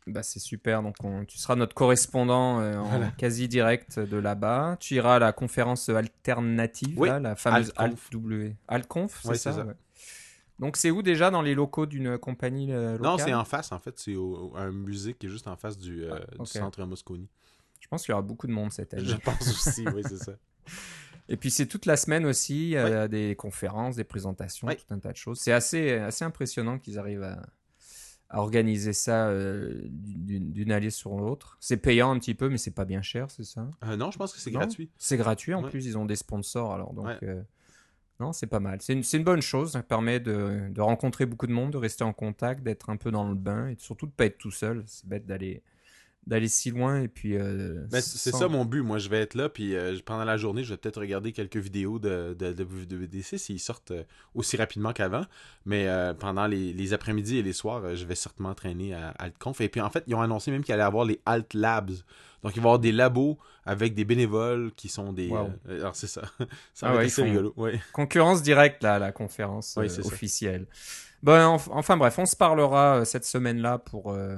Bah, 0.06 0.22
c'est 0.22 0.38
super. 0.38 0.82
Donc, 0.82 0.96
on- 1.02 1.24
tu 1.24 1.38
seras 1.38 1.56
notre 1.56 1.74
correspondant 1.74 2.60
euh, 2.60 2.76
en 2.76 2.88
Voilà. 2.90 3.10
quasi 3.12 3.48
direct 3.48 3.98
de 3.98 4.18
là-bas. 4.18 4.76
Tu 4.78 4.96
iras 4.96 5.16
à 5.16 5.18
la 5.18 5.32
conférence 5.32 5.88
alternative, 5.88 6.98
Oui, 7.00 7.08
là, 7.08 7.20
la 7.20 7.36
fameuse 7.36 7.72
Altconf. 7.76 8.10
AltW. 8.12 8.52
Altconf, 8.68 9.20
c'est 9.22 9.28
ça, 9.28 9.34
c'est 9.52 9.58
ça. 9.60 9.64
ouais. 9.64 9.74
Donc, 10.58 10.76
c'est 10.76 10.90
où 10.90 11.02
déjà 11.02 11.30
dans 11.30 11.40
les 11.42 11.54
locaux 11.54 11.86
d'une 11.86 12.18
compagnie 12.18 12.70
euh, 12.70 12.92
locale? 12.98 13.02
Non, 13.02 13.16
c'est 13.18 13.32
en 13.34 13.44
face, 13.46 13.72
en 13.72 13.78
fait. 13.78 13.98
C'est 13.98 14.14
un 14.56 14.70
musée 14.72 15.14
qui 15.14 15.26
est 15.26 15.30
juste 15.30 15.48
en 15.48 15.56
face 15.56 15.78
du, 15.78 16.04
euh, 16.04 16.14
Ah, 16.38 16.42
du 16.44 16.46
centre 16.50 16.84
Moscone. 16.84 17.26
Je 17.80 17.88
pense 17.88 18.02
qu'il 18.02 18.10
y 18.10 18.12
aura 18.12 18.22
beaucoup 18.22 18.46
de 18.46 18.52
monde 18.52 18.72
cette 18.72 18.92
année. 18.94 19.04
Je 19.04 19.16
pense 19.16 19.40
aussi, 19.48 19.86
oui, 19.88 20.02
c'est 20.06 20.18
ça. 20.18 20.32
Et 21.28 21.36
puis 21.36 21.50
c'est 21.50 21.66
toute 21.66 21.86
la 21.86 21.96
semaine 21.96 22.26
aussi, 22.26 22.64
il 22.64 22.70
y 22.70 22.76
a 22.76 23.08
des 23.08 23.34
conférences, 23.36 23.96
des 23.96 24.04
présentations, 24.04 24.66
Ouais. 24.68 24.76
tout 24.76 24.92
un 24.92 24.98
tas 24.98 25.12
de 25.12 25.16
choses. 25.16 25.38
C'est 25.40 25.52
assez, 25.52 25.92
assez 25.92 26.24
impressionnant 26.24 26.78
qu'ils 26.78 26.98
arrivent 26.98 27.22
à, 27.22 27.40
à 28.28 28.40
organiser 28.40 28.92
ça 28.92 29.28
euh, 29.28 29.80
d'une 29.88 30.70
allée 30.72 30.90
sur 30.90 31.16
l'autre. 31.16 31.56
C'est 31.60 31.78
payant 31.78 32.10
un 32.10 32.18
petit 32.18 32.34
peu, 32.34 32.48
mais 32.50 32.58
c'est 32.58 32.72
pas 32.74 32.84
bien 32.84 33.00
cher, 33.00 33.30
c'est 33.30 33.44
ça? 33.44 33.68
Euh, 33.84 33.96
non, 33.96 34.10
je 34.10 34.18
pense 34.18 34.32
que 34.34 34.38
c'est 34.40 34.50
gratuit. 34.50 34.90
C'est 34.98 35.16
gratuit 35.16 35.54
en 35.54 35.62
Ouais. 35.62 35.70
plus, 35.70 35.86
ils 35.86 35.96
ont 35.96 36.04
des 36.04 36.16
sponsors 36.16 36.74
alors. 36.74 36.92
Donc, 36.92 37.06
Ouais. 37.06 37.18
euh, 37.22 37.42
non, 38.20 38.32
c'est 38.34 38.46
pas 38.46 38.60
mal. 38.60 38.80
C'est 38.82 38.92
une, 38.92 39.02
une 39.12 39.24
bonne 39.24 39.40
chose, 39.42 39.72
ça 39.72 39.82
permet 39.82 40.20
de, 40.20 40.68
de 40.70 40.80
rencontrer 40.82 41.24
beaucoup 41.26 41.46
de 41.46 41.52
monde, 41.52 41.72
de 41.72 41.78
rester 41.78 42.04
en 42.04 42.12
contact, 42.12 42.62
d'être 42.62 42.90
un 42.90 42.96
peu 42.96 43.10
dans 43.10 43.26
le 43.28 43.34
bain 43.34 43.68
et 43.68 43.76
surtout 43.78 44.06
de 44.06 44.12
pas 44.12 44.26
être 44.26 44.38
tout 44.38 44.50
seul. 44.50 44.84
C'est 44.86 45.06
bête 45.08 45.26
d'aller 45.26 45.62
d'aller 46.26 46.48
si 46.48 46.70
loin 46.70 47.00
et 47.02 47.08
puis. 47.08 47.36
euh, 47.36 47.84
Ben, 47.90 48.00
c'est 48.00 48.30
sans- 48.30 48.38
ça 48.38 48.48
mon 48.48 48.64
but. 48.64 48.82
Moi, 48.82 48.98
je 48.98 49.08
vais 49.08 49.20
être 49.20 49.34
là, 49.34 49.48
puis 49.48 49.74
euh, 49.76 49.96
pendant 50.04 50.24
la 50.24 50.36
journée, 50.36 50.64
je 50.64 50.70
vais 50.72 50.76
peut-être 50.76 51.00
regarder 51.00 51.32
quelques 51.32 51.56
vidéos 51.58 51.98
de, 51.98 52.34
de, 52.38 52.52
de 52.52 52.64
WWDC 52.64 53.38
s'ils 53.38 53.60
sortent 53.60 53.90
euh, 53.90 54.04
aussi 54.34 54.56
rapidement 54.56 54.92
qu'avant. 54.92 55.24
Mais 55.66 55.88
pendant 56.18 56.46
les, 56.46 56.72
les 56.72 56.92
après-midi 56.92 57.38
et 57.38 57.42
les 57.42 57.52
soirs, 57.52 57.94
je 57.94 58.04
vais 58.06 58.14
certainement 58.14 58.54
traîner 58.54 58.94
à 58.94 59.08
AltConf. 59.18 59.60
Et 59.60 59.68
puis, 59.68 59.80
en 59.80 59.90
fait, 59.90 60.04
ils 60.06 60.14
ont 60.14 60.20
annoncé 60.22 60.50
même 60.50 60.62
qu'il 60.64 60.72
allait 60.74 60.82
y 60.82 60.86
avoir 60.86 61.04
les 61.04 61.20
Alt 61.26 61.54
Labs. 61.54 61.90
Donc, 62.42 62.52
il 62.56 62.60
va 62.60 62.64
y 62.64 62.68
avoir 62.68 62.78
des 62.78 62.92
labos 62.92 63.38
avec 63.64 63.94
des 63.94 64.04
bénévoles 64.04 64.70
qui 64.76 64.88
sont 64.88 65.12
des. 65.14 65.28
Wow. 65.28 65.50
alors, 65.68 65.96
c'est 65.96 66.06
ça. 66.06 66.22
ça 66.74 66.88
Ah 66.88 66.92
va 66.92 66.98
ouais, 66.98 67.04
assez 67.06 67.22
rigolo. 67.22 67.54
Ouais. 67.56 67.80
Concurrence 67.92 68.42
directe 68.42 68.82
là, 68.82 68.96
à 68.96 68.98
la 68.98 69.12
conférence 69.12 69.74
Oui, 69.78 69.86
euh, 69.86 69.88
c'est 69.88 70.02
ça. 70.02 70.08
officielle. 70.08 70.66
Bon, 71.22 71.32
enf- 71.56 71.68
enfin 71.70 71.96
bref, 71.96 72.18
on 72.18 72.26
se 72.26 72.36
parlera 72.36 73.06
cette 73.06 73.24
semaine-là 73.24 73.78
pour 73.78 74.12
euh, 74.12 74.36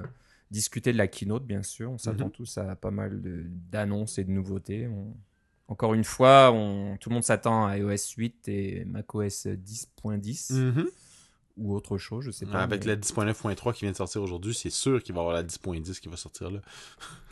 discuter 0.51 0.93
de 0.93 0.99
la 0.99 1.09
keynote, 1.09 1.45
bien 1.47 1.63
sûr. 1.63 1.91
On 1.91 1.99
s'attend 1.99 2.27
Mhm. 2.27 2.31
tous 2.33 2.59
à 2.59 2.77
pas 2.77 2.91
mal 2.91 3.21
d'annonces 3.71 4.19
et 4.19 4.25
de 4.25 4.31
nouveautés. 4.31 4.87
On- 4.89 5.15
Encore 5.69 5.95
une 5.95 6.05
fois, 6.05 6.53
on... 6.53 6.97
tout 7.01 7.09
le 7.09 7.15
monde 7.15 7.25
s'attend 7.25 7.67
à 7.67 7.77
iOS 7.77 8.15
8 8.17 8.47
et 8.49 8.85
macOS 8.85 9.49
10.10 9.49 10.53
Mhm. 10.53 10.87
ou 11.57 11.75
autre 11.75 11.99
chose, 11.99 12.25
je 12.25 12.31
sais 12.31 12.47
pas. 12.47 12.63
Avec 12.63 12.83
mais- 12.83 12.91
la 12.91 12.97
10.9.3 12.97 13.73
qui 13.73 13.81
vient 13.85 13.91
de 13.91 13.97
sortir 13.97 14.23
aujourd'hui, 14.23 14.55
c'est 14.55 14.71
sûr 14.71 15.03
qu'il 15.03 15.13
va 15.15 15.19
y 15.19 15.23
avoir 15.23 15.35
la 15.35 15.43
10.10 15.43 15.99
qui 15.99 16.09
va 16.09 16.17
sortir 16.17 16.53
là. 16.53 16.61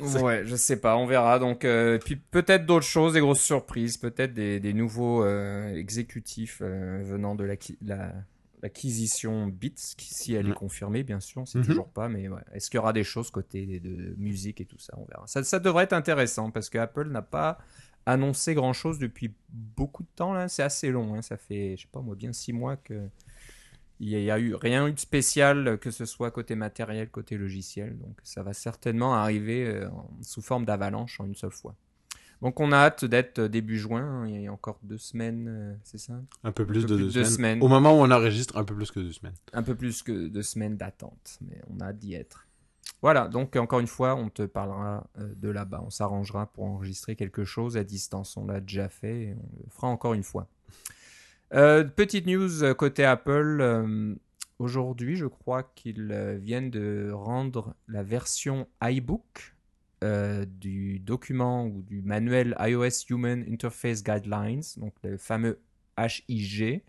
Ouais, 0.28 0.42
je 0.46 0.56
sais 0.56 0.80
pas, 0.80 0.96
on 0.96 1.06
verra. 1.06 1.38
Donc, 1.38 1.64
euh, 1.64 1.98
puis 2.04 2.16
peut-être 2.16 2.66
d'autres 2.66 2.84
choses, 2.86 3.12
des 3.12 3.20
grosses 3.20 3.40
surprises, 3.40 3.98
peut-être 3.98 4.34
des, 4.34 4.58
des 4.58 4.72
nouveaux 4.72 5.22
euh, 5.22 5.72
exécutifs 5.76 6.58
euh, 6.60 7.02
venant 7.04 7.36
de 7.36 7.44
l'acqui- 7.44 7.78
la- 7.86 8.12
l'acquisition 8.64 9.46
Beats, 9.46 9.94
qui, 9.96 10.12
si 10.12 10.32
elle 10.34 10.48
est 10.48 10.54
confirmée, 10.54 11.02
bien 11.04 11.20
sûr, 11.20 11.42
on 11.42 11.46
sait 11.46 11.58
Mhm. 11.58 11.66
toujours 11.66 11.88
pas, 11.90 12.08
mais 12.08 12.28
ouais. 12.28 12.40
est-ce 12.54 12.70
qu'il 12.70 12.78
y 12.78 12.80
aura 12.80 12.94
des 12.94 13.04
choses 13.04 13.30
côté 13.30 13.78
de 13.78 14.14
musique 14.16 14.60
et 14.60 14.64
tout 14.64 14.78
ça, 14.78 14.94
on 14.96 15.04
verra. 15.04 15.26
Ça, 15.26 15.44
ça 15.44 15.58
devrait 15.60 15.84
être 15.84 15.92
intéressant 15.92 16.50
parce 16.50 16.70
que 16.70 16.78
Apple 16.78 17.08
n'a 17.10 17.22
pas 17.22 17.58
annoncé 18.06 18.54
grand-chose 18.54 18.98
depuis 18.98 19.34
beaucoup 19.50 20.02
de 20.02 20.08
temps 20.16 20.32
là. 20.32 20.48
C'est 20.48 20.62
assez 20.62 20.90
long, 20.90 21.14
hein. 21.14 21.22
ça 21.22 21.36
fait, 21.36 21.76
je 21.76 21.82
sais 21.82 21.88
pas 21.92 22.00
moi, 22.00 22.16
bien 22.16 22.32
six 22.32 22.52
mois 22.52 22.76
que 22.76 23.08
il 24.00 24.08
y 24.08 24.30
a, 24.30 24.38
eu 24.40 24.54
rien 24.54 24.86
eu 24.88 24.92
de 24.92 24.98
spécial, 24.98 25.78
que 25.78 25.90
ce 25.90 26.04
soit 26.04 26.30
côté 26.32 26.56
matériel, 26.56 27.08
côté 27.10 27.36
logiciel. 27.36 27.96
Donc 27.98 28.18
ça 28.24 28.42
va 28.42 28.52
certainement 28.52 29.14
arriver 29.14 29.66
euh, 29.66 29.88
sous 30.20 30.42
forme 30.42 30.64
d'avalanche 30.64 31.20
en 31.20 31.26
une 31.26 31.36
seule 31.36 31.52
fois. 31.52 31.76
Donc 32.42 32.60
on 32.60 32.72
a 32.72 32.76
hâte 32.76 33.04
d'être 33.04 33.38
euh, 33.38 33.48
début 33.48 33.78
juin. 33.78 34.02
hein. 34.02 34.26
Il 34.28 34.42
y 34.42 34.46
a 34.46 34.52
encore 34.52 34.78
deux 34.82 34.98
semaines, 34.98 35.46
euh, 35.48 35.74
c'est 35.82 35.98
ça? 35.98 36.14
Un 36.42 36.52
peu 36.52 36.66
plus 36.66 36.82
peu 36.82 36.88
de 36.88 36.94
plus 36.94 37.02
deux, 37.04 37.08
de 37.08 37.12
deux 37.12 37.24
semaines. 37.24 37.62
Au 37.62 37.68
moment 37.68 37.92
où 37.98 38.02
on 38.02 38.10
enregistre, 38.10 38.56
un 38.56 38.64
peu 38.64 38.74
plus 38.74 38.90
que 38.90 39.00
deux 39.00 39.12
semaines. 39.12 39.34
Un 39.52 39.62
peu 39.62 39.74
plus 39.74 40.02
que 40.02 40.28
deux 40.28 40.42
semaines 40.42 40.76
d'attente, 40.76 41.38
mais 41.40 41.60
on 41.70 41.80
a 41.80 41.86
hâte 41.86 41.98
d'y 41.98 42.14
être. 42.14 42.46
Voilà, 43.00 43.28
donc 43.28 43.56
encore 43.56 43.80
une 43.80 43.86
fois, 43.86 44.14
on 44.14 44.28
te 44.30 44.42
parlera 44.42 45.06
euh, 45.18 45.32
de 45.36 45.48
là-bas. 45.48 45.82
On 45.84 45.90
s'arrangera 45.90 46.46
pour 46.46 46.64
enregistrer 46.64 47.16
quelque 47.16 47.44
chose 47.44 47.76
à 47.76 47.84
distance. 47.84 48.36
On 48.36 48.46
l'a 48.46 48.60
déjà 48.60 48.88
fait 48.88 49.22
et 49.22 49.34
on 49.34 49.62
le 49.64 49.70
fera 49.70 49.88
encore 49.88 50.14
une 50.14 50.22
fois. 50.22 50.46
Euh, 51.54 51.84
petite 51.84 52.26
news 52.26 52.62
euh, 52.62 52.74
côté 52.74 53.04
Apple. 53.04 53.58
euh, 53.60 54.14
Aujourd'hui, 54.58 55.16
je 55.16 55.26
crois 55.26 55.64
qu'ils 55.74 56.10
euh, 56.12 56.38
viennent 56.40 56.70
de 56.70 57.10
rendre 57.12 57.74
la 57.88 58.02
version 58.04 58.68
iBook 58.82 59.53
euh, 60.04 60.44
du 60.44 60.98
document 60.98 61.66
ou 61.66 61.80
du 61.80 62.02
manuel 62.02 62.54
iOS 62.60 63.06
Human 63.08 63.42
Interface 63.50 64.04
Guidelines, 64.04 64.60
donc 64.76 64.92
le 65.02 65.16
fameux 65.16 65.58
HIG, 65.98 66.82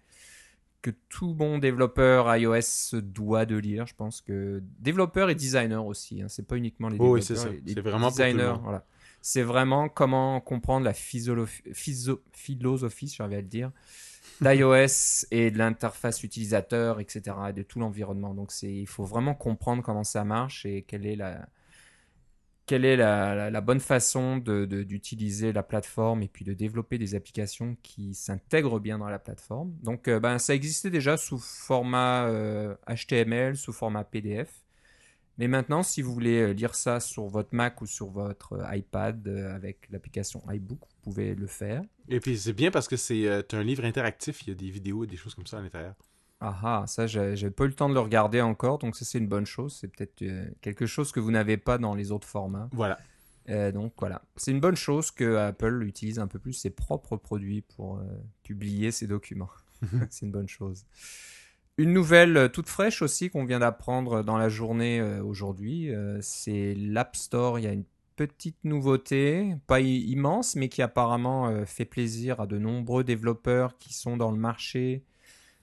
que 0.81 0.91
tout 1.07 1.33
bon 1.33 1.57
développeur 1.57 2.35
iOS 2.35 2.61
se 2.61 2.97
doit 2.97 3.45
de 3.45 3.55
lire. 3.55 3.87
Je 3.87 3.95
pense 3.95 4.19
que 4.19 4.61
développeur 4.79 5.29
et 5.29 5.35
designer 5.35 5.85
aussi, 5.85 6.21
hein, 6.21 6.27
c'est 6.27 6.45
pas 6.45 6.57
uniquement 6.57 6.89
les 6.89 6.97
Oh 6.99 7.13
oui, 7.13 7.21
développeurs. 7.21 7.25
c'est 7.25 7.35
ça. 7.35 7.73
C'est 7.73 7.81
vraiment 7.81 8.09
pour 8.09 8.17
designers, 8.17 8.55
voilà. 8.61 8.85
C'est 9.21 9.43
vraiment 9.43 9.87
comment 9.87 10.41
comprendre 10.41 10.83
la 10.85 10.93
philosophie, 10.93 11.95
j'avais 13.07 13.37
à 13.37 13.41
le 13.41 13.47
dire, 13.47 13.71
d'iOS 14.41 15.25
et 15.31 15.51
de 15.51 15.57
l'interface 15.57 16.21
utilisateur, 16.21 16.99
etc., 16.99 17.33
et 17.49 17.53
de 17.53 17.63
tout 17.63 17.79
l'environnement. 17.79 18.33
Donc, 18.33 18.51
il 18.61 18.87
faut 18.87 19.05
vraiment 19.05 19.33
comprendre 19.33 19.81
comment 19.81 20.03
ça 20.03 20.25
marche 20.25 20.65
et 20.65 20.81
quelle 20.83 21.05
est 21.05 21.15
la, 21.15 21.47
quelle 22.65 22.85
est 22.85 22.97
la, 22.97 23.61
bonne 23.61 23.79
façon 23.79 24.37
d'utiliser 24.37 25.53
la 25.53 25.63
plateforme 25.63 26.23
et 26.23 26.27
puis 26.27 26.45
de 26.45 26.53
développer 26.53 26.97
des 26.97 27.15
applications 27.15 27.77
qui 27.83 28.13
s'intègrent 28.13 28.79
bien 28.79 28.97
dans 28.97 29.09
la 29.09 29.19
plateforme. 29.19 29.73
Donc, 29.83 30.07
euh, 30.07 30.19
ben, 30.19 30.39
ça 30.39 30.55
existait 30.55 30.89
déjà 30.89 31.17
sous 31.17 31.37
format 31.37 32.25
euh, 32.27 32.75
HTML, 32.87 33.55
sous 33.55 33.73
format 33.73 34.03
PDF. 34.03 34.65
Mais 35.37 35.47
maintenant, 35.47 35.83
si 35.83 36.01
vous 36.01 36.13
voulez 36.13 36.41
euh, 36.41 36.53
lire 36.53 36.75
ça 36.75 36.99
sur 36.99 37.27
votre 37.27 37.53
Mac 37.53 37.81
ou 37.81 37.85
sur 37.85 38.07
votre 38.07 38.53
euh, 38.53 38.75
iPad 38.75 39.27
euh, 39.27 39.53
avec 39.53 39.89
l'application 39.91 40.41
iBook, 40.49 40.79
vous 40.79 41.01
pouvez 41.03 41.35
le 41.35 41.47
faire. 41.47 41.83
Et 42.07 42.19
puis 42.19 42.37
c'est 42.37 42.53
bien 42.53 42.71
parce 42.71 42.87
que 42.87 42.95
c'est 42.95 43.27
euh, 43.27 43.41
un 43.51 43.63
livre 43.63 43.83
interactif, 43.83 44.43
il 44.43 44.49
y 44.49 44.51
a 44.51 44.55
des 44.55 44.69
vidéos 44.69 45.03
et 45.03 45.07
des 45.07 45.17
choses 45.17 45.35
comme 45.35 45.47
ça 45.47 45.57
à 45.57 45.61
l'intérieur. 45.61 45.95
Ah 46.41 46.59
ah, 46.63 46.83
ça, 46.87 47.07
j'ai 47.07 47.49
pas 47.49 47.63
eu 47.63 47.67
le 47.67 47.73
temps 47.73 47.89
de 47.89 47.93
le 47.93 47.99
regarder 47.99 48.41
encore, 48.41 48.77
donc 48.77 48.95
ça, 48.95 49.05
c'est 49.05 49.17
une 49.17 49.27
bonne 49.27 49.45
chose. 49.45 49.77
C'est 49.79 49.87
peut-être 49.87 50.21
euh, 50.21 50.45
quelque 50.61 50.85
chose 50.85 51.11
que 51.11 51.19
vous 51.19 51.31
n'avez 51.31 51.57
pas 51.57 51.77
dans 51.77 51.95
les 51.95 52.11
autres 52.11 52.27
formats. 52.27 52.69
Voilà. 52.73 52.99
Euh, 53.49 53.71
donc 53.71 53.93
voilà, 53.99 54.23
c'est 54.35 54.51
une 54.51 54.59
bonne 54.59 54.75
chose 54.75 55.11
que 55.11 55.35
Apple 55.35 55.83
utilise 55.83 56.17
un 56.17 56.27
peu 56.27 56.39
plus 56.39 56.53
ses 56.53 56.71
propres 56.71 57.15
produits 57.15 57.61
pour 57.61 57.97
euh, 57.97 58.03
publier 58.43 58.91
ses 58.91 59.07
documents. 59.07 59.51
c'est 60.09 60.25
une 60.25 60.31
bonne 60.31 60.47
chose. 60.47 60.85
Une 61.77 61.93
nouvelle 61.93 62.49
toute 62.51 62.69
fraîche 62.69 63.01
aussi 63.01 63.29
qu'on 63.29 63.45
vient 63.45 63.59
d'apprendre 63.59 64.23
dans 64.23 64.37
la 64.37 64.49
journée 64.49 65.01
aujourd'hui, 65.19 65.91
c'est 66.21 66.73
l'App 66.73 67.17
Store. 67.17 67.59
Il 67.59 67.65
y 67.65 67.67
a 67.67 67.73
une 67.73 67.83
petite 68.15 68.63
nouveauté, 68.63 69.57
pas 69.67 69.81
immense, 69.81 70.55
mais 70.55 70.69
qui 70.69 70.81
apparemment 70.81 71.65
fait 71.65 71.83
plaisir 71.83 72.39
à 72.39 72.47
de 72.47 72.57
nombreux 72.57 73.03
développeurs 73.03 73.77
qui 73.77 73.93
sont 73.93 74.15
dans 74.15 74.31
le 74.31 74.37
marché 74.37 75.03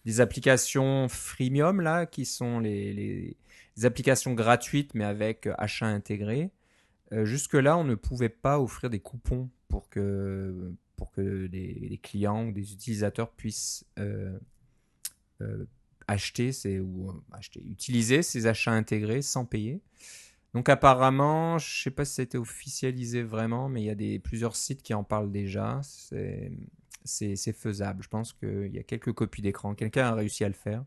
des 0.05 0.21
applications 0.21 1.09
freemium, 1.09 1.81
là, 1.81 2.07
qui 2.07 2.25
sont 2.25 2.61
les, 2.61 3.37
applications 3.85 4.35
gratuites, 4.35 4.95
mais 4.95 5.05
avec 5.05 5.49
achat 5.59 5.87
intégré. 5.87 6.51
Jusque-là, 7.11 7.77
on 7.77 7.85
ne 7.85 7.95
pouvait 7.95 8.31
pas 8.31 8.59
offrir 8.59 8.89
des 8.89 9.01
coupons 9.01 9.51
pour 9.69 9.89
que, 9.91 10.73
pour 10.97 11.11
que 11.11 11.21
les, 11.21 11.99
clients 12.03 12.47
ou 12.47 12.53
des 12.53 12.73
utilisateurs 12.73 13.31
puissent 13.31 13.85
acheter, 16.07 16.81
ou 16.81 17.11
euh, 17.11 17.13
acheter, 17.33 17.63
utiliser 17.69 18.23
ces 18.23 18.47
achats 18.47 18.73
intégrés 18.73 19.23
sans 19.23 19.45
payer. 19.45 19.81
Donc 20.55 20.69
apparemment, 20.69 21.59
je 21.59 21.67
ne 21.67 21.83
sais 21.85 21.91
pas 21.91 22.05
si 22.05 22.21
été 22.21 22.37
officialisé 22.37 23.23
vraiment, 23.23 23.69
mais 23.69 23.83
il 23.83 23.87
y 23.87 23.91
a 23.91 23.95
des, 23.95 24.19
plusieurs 24.19 24.55
sites 24.55 24.83
qui 24.83 24.93
en 24.95 25.05
parlent 25.05 25.33
déjà. 25.33 25.81
C'est 25.83 26.53
faisable. 27.05 28.03
Je 28.03 28.09
pense 28.09 28.33
qu'il 28.33 28.73
y 28.73 28.79
a 28.79 28.83
quelques 28.83 29.13
copies 29.13 29.43
d'écran. 29.43 29.75
Quelqu'un 29.75 30.07
a 30.07 30.15
réussi 30.15 30.45
à 30.45 30.49
le 30.49 30.55
faire. 30.55 30.85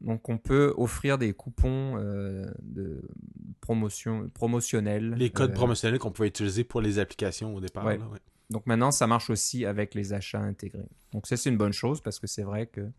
Donc 0.00 0.28
on 0.28 0.38
peut 0.38 0.74
offrir 0.76 1.18
des 1.18 1.32
coupons 1.32 1.96
euh, 1.96 2.44
de 2.62 3.02
promotion 3.60 4.28
promotionnels. 4.34 5.14
Les 5.16 5.30
codes 5.30 5.52
euh, 5.52 5.54
promotionnels 5.54 5.98
qu'on 5.98 6.10
pouvait 6.10 6.28
utiliser 6.28 6.64
pour 6.64 6.80
les 6.80 6.98
applications 6.98 7.54
au 7.54 7.60
départ. 7.60 7.86
Donc 8.50 8.66
maintenant, 8.66 8.90
ça 8.90 9.06
marche 9.06 9.30
aussi 9.30 9.64
avec 9.64 9.94
les 9.94 10.12
achats 10.12 10.40
intégrés. 10.40 10.88
Donc 11.12 11.26
ça, 11.26 11.36
c'est 11.36 11.48
une 11.48 11.56
bonne 11.56 11.72
chose 11.72 12.00
parce 12.00 12.18
que 12.18 12.26
c'est 12.26 12.42
vrai 12.42 12.66
que 12.66 12.90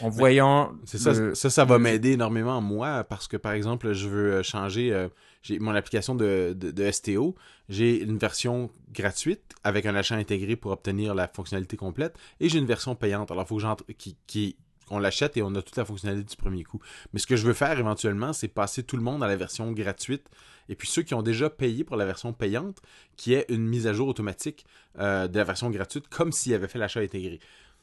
en 0.00 0.08
voyant. 0.08 0.72
C'est 0.84 0.98
ça, 0.98 1.34
ça, 1.34 1.50
ça 1.50 1.64
va 1.64 1.78
m'aider 1.78 2.12
énormément 2.12 2.60
moi 2.60 3.04
parce 3.04 3.28
que 3.28 3.36
par 3.36 3.52
exemple, 3.52 3.92
je 3.92 4.08
veux 4.08 4.32
euh, 4.32 4.42
changer 4.42 4.92
euh, 4.92 5.08
j'ai 5.42 5.58
mon 5.58 5.74
application 5.74 6.14
de, 6.14 6.56
STO. 6.90 7.34
J'ai 7.68 8.02
une 8.02 8.18
version 8.18 8.70
gratuite 8.92 9.54
avec 9.64 9.86
un 9.86 9.94
achat 9.94 10.16
intégré 10.16 10.56
pour 10.56 10.72
obtenir 10.72 11.14
la 11.14 11.28
fonctionnalité 11.28 11.76
complète 11.76 12.16
et 12.40 12.48
j'ai 12.48 12.58
une 12.58 12.66
version 12.66 12.94
payante. 12.94 13.30
Alors, 13.30 13.44
il 13.44 13.48
faut 13.48 13.56
que 13.56 13.62
j'entre 13.62 13.84
qui, 13.98 14.16
qui 14.26 14.56
on 14.90 14.98
l'achète 14.98 15.36
et 15.36 15.42
on 15.42 15.54
a 15.54 15.62
toute 15.62 15.76
la 15.76 15.84
fonctionnalité 15.84 16.30
du 16.30 16.36
premier 16.36 16.64
coup. 16.64 16.80
Mais 17.12 17.18
ce 17.18 17.26
que 17.26 17.36
je 17.36 17.46
veux 17.46 17.54
faire 17.54 17.78
éventuellement, 17.78 18.32
c'est 18.32 18.48
passer 18.48 18.82
tout 18.82 18.96
le 18.96 19.02
monde 19.02 19.22
à 19.24 19.26
la 19.26 19.36
version 19.36 19.72
gratuite. 19.72 20.28
Et 20.68 20.76
puis 20.76 20.86
ceux 20.86 21.02
qui 21.02 21.14
ont 21.14 21.22
déjà 21.22 21.50
payé 21.50 21.82
pour 21.82 21.96
la 21.96 22.04
version 22.04 22.32
payante, 22.32 22.80
qui 23.16 23.34
est 23.34 23.46
une 23.48 23.66
mise 23.66 23.86
à 23.86 23.92
jour 23.92 24.08
automatique 24.08 24.64
euh, 24.98 25.28
de 25.28 25.36
la 25.38 25.44
version 25.44 25.70
gratuite, 25.70 26.08
comme 26.08 26.30
s'il 26.30 26.54
avait 26.54 26.68
fait 26.68 26.78
l'achat 26.78 27.00
intégré. 27.00 27.40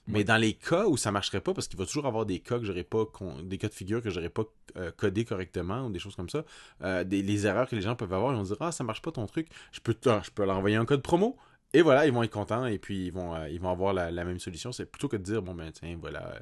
Mais 0.09 0.23
dans 0.23 0.37
les 0.37 0.53
cas 0.53 0.87
où 0.87 0.97
ça 0.97 1.11
marcherait 1.11 1.39
pas, 1.39 1.53
parce 1.53 1.67
qu'il 1.67 1.77
va 1.77 1.85
toujours 1.85 2.07
avoir 2.07 2.25
des 2.25 2.39
cas 2.39 2.57
que 2.57 2.65
j'aurais 2.65 2.83
pas, 2.83 3.05
des 3.43 3.57
cas 3.57 3.67
de 3.67 3.73
figure 3.73 4.01
que 4.01 4.09
j'aurais 4.09 4.29
pas 4.29 4.43
euh, 4.75 4.91
codé 4.91 5.23
correctement 5.23 5.85
ou 5.85 5.91
des 5.91 5.99
choses 5.99 6.15
comme 6.15 6.29
ça, 6.29 6.43
euh, 6.83 7.03
des, 7.03 7.21
les 7.21 7.45
erreurs 7.45 7.69
que 7.69 7.75
les 7.75 7.81
gens 7.81 7.95
peuvent 7.95 8.13
avoir, 8.13 8.33
ils 8.33 8.37
vont 8.37 8.43
dire 8.43 8.57
ah 8.59 8.71
ça 8.71 8.83
marche 8.83 9.01
pas 9.01 9.11
ton 9.11 9.25
truc, 9.27 9.47
je 9.71 9.79
peux, 9.79 9.95
je 10.03 10.31
peux 10.31 10.45
leur 10.45 10.57
envoyer 10.57 10.75
un 10.75 10.85
code 10.85 11.03
promo. 11.03 11.37
Et 11.73 11.83
voilà, 11.83 12.07
ils 12.07 12.11
vont 12.11 12.23
être 12.23 12.31
contents 12.31 12.65
et 12.65 12.79
puis 12.79 13.05
ils 13.05 13.11
vont, 13.11 13.35
euh, 13.35 13.47
ils 13.47 13.59
vont 13.59 13.69
avoir 13.69 13.93
la, 13.93 14.11
même 14.11 14.39
solution. 14.39 14.71
C'est 14.71 14.87
plutôt 14.87 15.07
que 15.07 15.17
de 15.17 15.21
dire 15.21 15.41
bon 15.43 15.53
ben 15.53 15.71
tiens 15.71 15.97
voilà. 15.99 16.33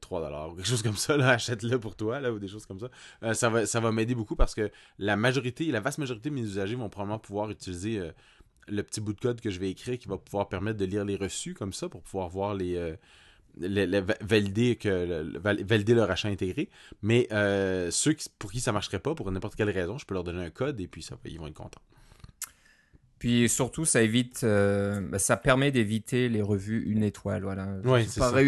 3 0.00 0.22
dollars 0.22 0.48
ou 0.48 0.54
quelque 0.54 0.66
chose 0.66 0.82
comme 0.82 0.96
ça, 0.96 1.12
achète-le 1.28 1.78
pour 1.78 1.94
toi, 1.94 2.18
là, 2.18 2.32
ou 2.32 2.38
des 2.38 2.48
choses 2.48 2.64
comme 2.64 2.80
ça. 2.80 3.34
ça 3.34 3.50
va, 3.50 3.66
ça 3.66 3.80
va 3.80 3.92
m'aider 3.92 4.14
beaucoup 4.14 4.34
parce 4.34 4.54
que 4.54 4.70
la 4.98 5.14
majorité, 5.14 5.66
la 5.66 5.80
vaste 5.80 5.98
majorité 5.98 6.30
de 6.30 6.34
mes 6.34 6.40
usagers 6.40 6.74
vont 6.74 6.88
probablement 6.88 7.18
pouvoir 7.18 7.50
utiliser 7.50 8.00
le 8.68 8.82
petit 8.82 9.00
bout 9.00 9.12
de 9.12 9.20
code 9.20 9.40
que 9.40 9.50
je 9.50 9.58
vais 9.58 9.70
écrire 9.70 9.98
qui 9.98 10.08
va 10.08 10.18
pouvoir 10.18 10.48
permettre 10.48 10.78
de 10.78 10.84
lire 10.84 11.04
les 11.04 11.16
reçus 11.16 11.54
comme 11.54 11.72
ça 11.72 11.88
pour 11.88 12.02
pouvoir 12.02 12.28
voir 12.28 12.54
les, 12.54 12.76
euh, 12.76 12.96
valider 14.20 14.74
leur 15.94 16.10
achat 16.10 16.28
intégré. 16.28 16.70
Mais 17.02 17.28
euh, 17.32 17.90
ceux 17.90 18.16
pour 18.38 18.52
qui 18.52 18.60
ça 18.60 18.72
marcherait 18.72 18.98
pas 18.98 19.14
pour 19.14 19.30
n'importe 19.30 19.56
quelle 19.56 19.70
raison 19.70 19.98
je 19.98 20.06
peux 20.06 20.14
leur 20.14 20.24
donner 20.24 20.44
un 20.44 20.50
code 20.50 20.80
et 20.80 20.88
puis 20.88 21.02
ça 21.02 21.16
ils 21.24 21.38
vont 21.38 21.46
être 21.46 21.54
contents 21.54 21.82
puis 23.24 23.48
surtout, 23.48 23.86
ça 23.86 24.02
évite, 24.02 24.44
euh, 24.44 25.00
bah, 25.00 25.18
ça 25.18 25.38
permet 25.38 25.72
d'éviter 25.72 26.28
les 26.28 26.42
revues 26.42 26.84
une 26.90 27.02
étoile. 27.02 27.42
Voilà. 27.42 27.68
Ouais, 27.82 28.04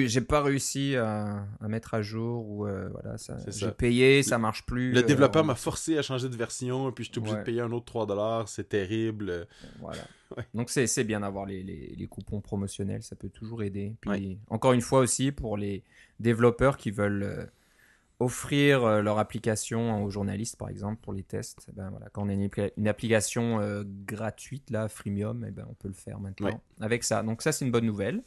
j'ai 0.07 0.21
pas, 0.21 0.43
réussi 0.43 0.97
à, 0.97 1.47
mettre 1.63 1.95
à 1.95 2.03
jour 2.03 2.47
ou 2.47 2.67
euh, 2.67 2.91
voilà, 2.91 3.17
ça, 3.17 3.39
j'ai 3.49 3.71
payé, 3.71 4.23
ça 4.23 4.37
marche 4.37 4.67
plus. 4.67 4.93
Le 4.93 5.03
développeur 5.03 5.47
m'a 5.47 5.55
forcé 5.55 5.97
à 5.97 6.03
changer 6.03 6.29
de 6.29 6.37
version 6.37 6.91
et 6.91 6.93
puis 6.93 7.05
je 7.05 7.11
suis 7.11 7.19
obligé 7.21 7.37
de 7.37 7.43
payer 7.43 7.63
un 7.63 7.73
autre 7.73 7.87
3 7.87 8.05
dollars. 8.05 8.51
C'est 8.51 8.69
terrible. 8.69 9.47
Voilà. 9.81 10.03
Donc 10.55 10.69
c'est 10.69 11.05
bien 11.05 11.21
d'avoir 11.21 11.47
les, 11.47 11.63
les, 11.63 12.07
coupons 12.07 12.43
promotionnels, 12.43 13.03
ça 13.03 13.17
peut 13.17 13.31
toujours 13.31 13.63
aider. 13.63 13.95
Puis 14.03 14.39
encore 14.51 14.75
une 14.75 14.83
fois 14.83 14.99
aussi 14.99 15.33
pour 15.33 15.57
les 15.57 15.85
développeurs 16.21 16.77
qui 16.77 16.91
veulent 16.91 17.23
euh, 17.23 17.47
offrir 18.19 18.85
euh, 18.85 19.03
leur 19.03 19.19
application 19.19 20.03
aux 20.05 20.11
journalistes, 20.11 20.57
par 20.57 20.69
exemple, 20.69 21.01
pour 21.03 21.13
les 21.13 21.23
tests. 21.23 21.67
Eh 21.69 21.73
ben, 21.73 21.91
voilà, 21.91 22.09
quand 22.11 22.25
on 22.25 22.29
a 22.29 22.33
une, 22.33 22.89
application 22.89 23.61
euh, 23.61 23.85
gratuite, 24.07 24.71
là, 24.71 24.89
freemium, 24.89 25.45
eh 25.47 25.51
ben, 25.51 25.67
on 25.69 25.75
peut 25.75 25.89
le 25.89 25.95
faire 25.95 26.19
maintenant 26.21 26.61
avec 26.81 27.05
ça. 27.05 27.23
Donc 27.23 27.43
ça, 27.43 27.53
c'est 27.53 27.65
une 27.65 27.71
bonne 27.71 27.87
nouvelle. 27.87 28.23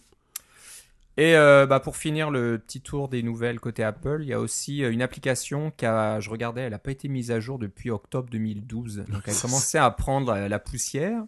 Et 1.18 1.36
euh, 1.36 1.66
bah, 1.66 1.80
pour 1.80 1.98
finir 1.98 2.32
le 2.32 2.60
petit 2.60 2.82
tour 2.82 3.10
des 3.10 3.24
nouvelles 3.24 3.60
côté 3.60 3.84
Apple, 3.84 4.20
il 4.22 4.28
y 4.28 4.34
a 4.34 4.40
aussi 4.40 4.80
une 4.80 5.02
application 5.02 5.72
qui 5.72 5.86
a, 5.86 6.20
je 6.20 6.30
regardais, 6.30 6.62
elle 6.62 6.72
n'a 6.72 6.80
pas 6.80 6.92
été 6.92 7.10
mise 7.10 7.32
à 7.32 7.40
jour 7.40 7.60
depuis 7.60 7.90
octobre 7.90 8.30
2012. 8.30 9.04
Donc 9.10 9.24
elle 9.26 9.34
a 9.38 9.42
commencé 9.42 9.78
à 9.78 9.90
prendre 9.92 10.34
la 10.34 10.60
poussière. 10.60 11.24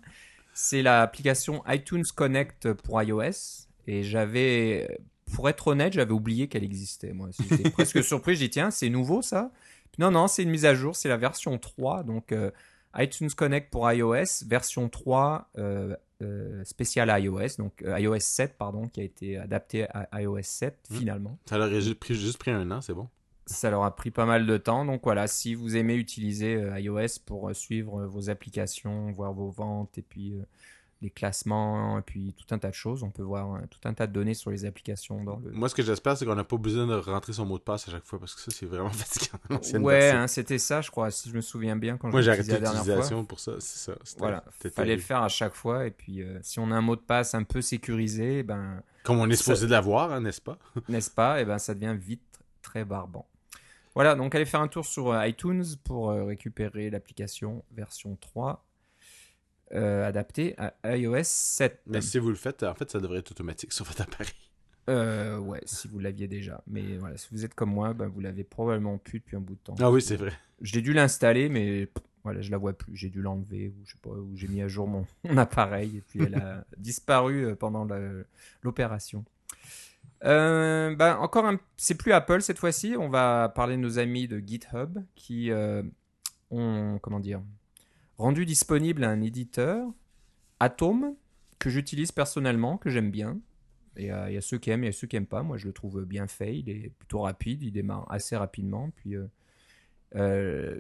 C'est 0.54 0.82
l'application 0.82 1.64
iTunes 1.68 2.06
Connect 2.16 2.72
pour 2.74 3.02
iOS. 3.02 3.68
Et 3.88 4.04
j'avais 4.04 4.88
pour 5.34 5.50
être 5.50 5.68
honnête, 5.68 5.94
j'avais 5.94 6.12
oublié 6.12 6.48
qu'elle 6.48 6.64
existait. 6.64 7.14
Moi, 7.14 7.30
j'étais 7.32 7.70
presque 7.72 8.04
surpris. 8.04 8.36
J'ai 8.36 8.46
dit 8.46 8.52
tiens, 8.52 8.72
c'est 8.72 8.90
nouveau 8.90 9.22
ça? 9.22 9.52
Non, 10.00 10.12
non, 10.12 10.28
c'est 10.28 10.44
une 10.44 10.50
mise 10.50 10.66
à 10.66 10.76
jour. 10.76 10.96
C'est 10.96 11.10
la 11.10 11.18
version 11.18 11.58
3. 11.58 12.04
Donc 12.04 12.32
euh, 12.32 12.52
iTunes 12.98 13.30
Connect 13.30 13.70
pour 13.70 13.92
iOS, 13.92 14.46
version 14.48 14.90
3 14.90 15.50
euh, 15.58 15.96
euh, 16.22 16.64
spéciale 16.64 17.10
iOS, 17.24 17.58
donc 17.58 17.84
iOS 17.86 18.20
7 18.20 18.58
pardon, 18.58 18.88
qui 18.88 19.02
a 19.02 19.04
été 19.04 19.38
adapté 19.38 19.88
à 19.90 20.22
iOS 20.22 20.40
7 20.44 20.78
mmh. 20.90 20.96
finalement. 20.96 21.38
Ça 21.46 21.58
leur 21.58 21.68
a 21.68 21.80
juste 21.80 22.00
pris, 22.00 22.16
juste 22.16 22.38
pris 22.38 22.52
un 22.52 22.70
an, 22.72 22.82
c'est 22.82 22.94
bon? 22.94 23.08
Ça 23.48 23.70
leur 23.70 23.84
a 23.84 23.96
pris 23.96 24.12
pas 24.12 24.26
mal 24.26 24.46
de 24.46 24.58
temps. 24.58 24.86
Donc 24.86 25.02
voilà, 25.04 25.28
si 25.28 25.56
vous 25.56 25.76
aimez 25.76 25.96
utiliser 25.96 26.54
iOS 26.78 27.20
pour 27.26 27.54
suivre 27.56 28.06
vos 28.06 28.30
applications, 28.30 29.12
voir 29.12 29.34
vos 29.34 29.50
ventes 29.50 29.98
et 29.98 30.04
puis 30.04 30.36
les 31.02 31.10
classements, 31.10 31.98
et 32.00 32.02
puis 32.02 32.36
tout 32.38 32.54
un 32.54 32.60
tas 32.60 32.70
de 32.70 32.76
choses. 32.76 33.04
On 33.04 33.10
peut 33.10 33.24
voir 33.24 33.60
tout 33.70 33.80
un 33.88 33.94
tas 33.94 34.08
de 34.08 34.14
données 34.14 34.34
sur 34.34 34.52
les 34.52 34.66
applications. 34.66 35.24
Dans 35.24 35.42
le... 35.44 35.52
Moi, 35.52 35.70
ce 35.70 35.76
que 35.76 35.84
j'espère, 35.84 36.18
c'est 36.18 36.26
qu'on 36.26 36.36
n'a 36.36 36.44
pas 36.44 36.58
besoin 36.58 36.86
de 36.88 36.96
rentrer 36.96 37.34
son 37.34 37.46
mot 37.46 37.58
de 37.58 37.64
passe 37.64 37.88
à 37.88 37.92
chaque 37.92 38.06
fois, 38.06 38.20
parce 38.20 38.36
que 38.36 38.42
ça, 38.42 38.52
c'est 38.52 38.66
vraiment 38.66 38.90
fatigant. 38.92 39.84
Ouais, 39.84 40.12
hein, 40.12 40.28
c'était 40.28 40.58
ça, 40.58 40.82
je 40.82 40.92
crois, 40.92 41.12
si 41.12 41.30
je 41.30 41.36
me 41.36 41.42
souviens 41.42 41.76
bien. 41.76 41.98
Quand 41.98 42.10
Moi, 42.10 42.22
j'ai 42.22 42.32
arrêté 42.32 42.58
l'utilisation 42.58 43.26
pour 43.26 43.40
ça, 43.40 43.54
c'est 43.60 43.92
ça. 43.92 43.98
Voilà, 44.18 44.44
fallait 44.74 44.96
le 44.96 45.02
faire 45.02 45.24
à 45.24 45.30
chaque 45.30 45.54
fois, 45.54 45.86
et 45.86 45.92
puis 45.92 46.22
euh, 46.22 46.40
si 46.42 46.60
on 46.60 46.72
a 46.72 46.76
un 46.76 46.82
mot 46.82 46.96
de 46.96 47.02
passe 47.02 47.34
un 47.34 47.44
peu 47.44 47.62
sécurisé, 47.62 48.40
eh 48.40 48.44
ben... 48.44 48.82
Comme 49.04 49.20
on 49.20 49.30
est 49.30 49.36
supposé 49.36 49.66
de 49.66 49.72
l'avoir, 49.72 50.12
hein, 50.12 50.22
n'est-ce 50.22 50.42
pas? 50.42 50.58
N'est-ce 50.90 51.10
pas? 51.10 51.40
Et 51.40 51.42
eh 51.42 51.46
ben 51.46 51.58
ça 51.58 51.74
devient 51.74 51.96
vite 51.98 52.22
très 52.62 52.86
barbant. 52.86 53.28
Voilà, 53.96 54.16
donc 54.16 54.34
allez 54.36 54.46
faire 54.46 54.62
un 54.62 54.68
tour 54.68 54.86
sur 54.86 55.12
euh, 55.12 55.28
iTunes 55.28 55.66
pour 55.84 56.12
euh, 56.12 56.24
récupérer 56.24 56.90
l'application 56.90 57.64
version 57.72 58.16
3 58.22 58.64
euh, 59.74 60.08
adapté 60.08 60.56
à 60.58 60.98
iOS 60.98 61.24
7. 61.24 61.82
Mais 61.88 62.02
si 62.02 62.20
vous 62.20 62.30
le 62.30 62.36
faites, 62.36 62.64
en 62.64 62.74
fait, 62.74 62.92
ça 62.92 63.00
devrait 63.00 63.20
être 63.20 63.32
automatique 63.32 63.74
sur 63.74 63.86
votre 63.86 64.02
appareil. 64.02 64.34
Euh, 64.90 65.38
ouais, 65.38 65.62
si 65.66 65.88
vous 65.88 66.00
l'aviez 66.00 66.28
déjà. 66.28 66.64
Mais 66.68 66.98
voilà, 66.98 67.18
si 67.18 67.28
vous 67.32 67.46
êtes 67.46 67.54
comme 67.54 67.72
moi, 67.72 67.94
ben, 67.94 68.08
vous 68.08 68.20
l'avez 68.20 68.44
probablement 68.44 68.98
plus 68.98 69.20
depuis 69.20 69.38
un 69.38 69.40
bout 69.40 69.56
de 69.56 69.60
temps. 69.60 69.76
Ah 69.80 69.92
oui, 69.92 70.02
c'est 70.02 70.16
vrai. 70.16 70.34
J'ai 70.62 70.82
dû 70.82 70.94
l'installer, 70.94 71.50
mais 71.50 71.90
voilà, 72.24 72.42
je 72.42 72.52
la 72.52 72.58
vois 72.58 72.74
plus. 72.74 72.96
J'ai 72.96 73.10
dû 73.10 73.22
l'enlever 73.22 73.70
ou 73.70 73.86
je 73.86 73.94
sais 73.94 74.00
pas, 74.02 74.10
ou 74.10 74.36
j'ai 74.36 74.48
mis 74.48 74.62
à 74.62 74.68
jour 74.68 74.88
mon, 74.88 75.06
appareil 75.38 75.98
et 75.98 76.02
puis 76.02 76.22
elle 76.24 76.36
a 76.36 76.66
disparu 76.78 77.46
euh, 77.46 77.56
pendant 77.56 77.88
l'opération. 78.64 79.24
Euh, 80.24 80.96
ben, 80.96 81.16
encore 81.18 81.46
un, 81.46 81.60
c'est 81.78 81.96
plus 81.96 82.12
Apple 82.12 82.42
cette 82.42 82.60
fois-ci. 82.60 82.96
On 82.98 83.10
va 83.10 83.50
parler 83.50 83.76
de 83.76 83.82
nos 83.82 84.00
amis 84.00 84.28
de 84.28 84.40
GitHub 84.40 85.00
qui 85.16 85.52
ont, 86.52 87.00
comment 87.02 87.20
dire, 87.20 87.42
rendu 88.18 88.46
disponible 88.46 89.04
à 89.04 89.10
un 89.10 89.22
éditeur, 89.22 89.88
Atom, 90.60 91.16
que 91.60 91.70
j'utilise 91.70 92.12
personnellement, 92.12 92.78
que 92.78 92.90
j'aime 92.90 93.12
bien. 93.12 93.40
Euh, 94.00 94.26
il 94.30 94.34
y 94.34 94.38
a 94.38 94.42
ceux 94.42 94.58
qui 94.58 94.70
aiment, 94.70 94.84
il 94.84 94.88
y 94.88 94.90
a 94.90 94.94
ceux 94.94 95.08
qui 95.08 95.16
n'aiment 95.16 95.26
pas. 95.26 95.44
Moi, 95.44 95.58
je 95.58 95.68
le 95.68 95.74
trouve 95.74 96.06
bien 96.06 96.28
fait. 96.28 96.58
Il 96.58 96.70
est 96.70 96.90
plutôt 96.90 97.22
rapide, 97.22 97.62
il 97.64 97.72
démarre 97.72 98.12
assez 98.12 98.36
rapidement. 98.36 98.90
Puis, 98.96 99.16
euh, 99.16 99.28
euh, 100.16 100.80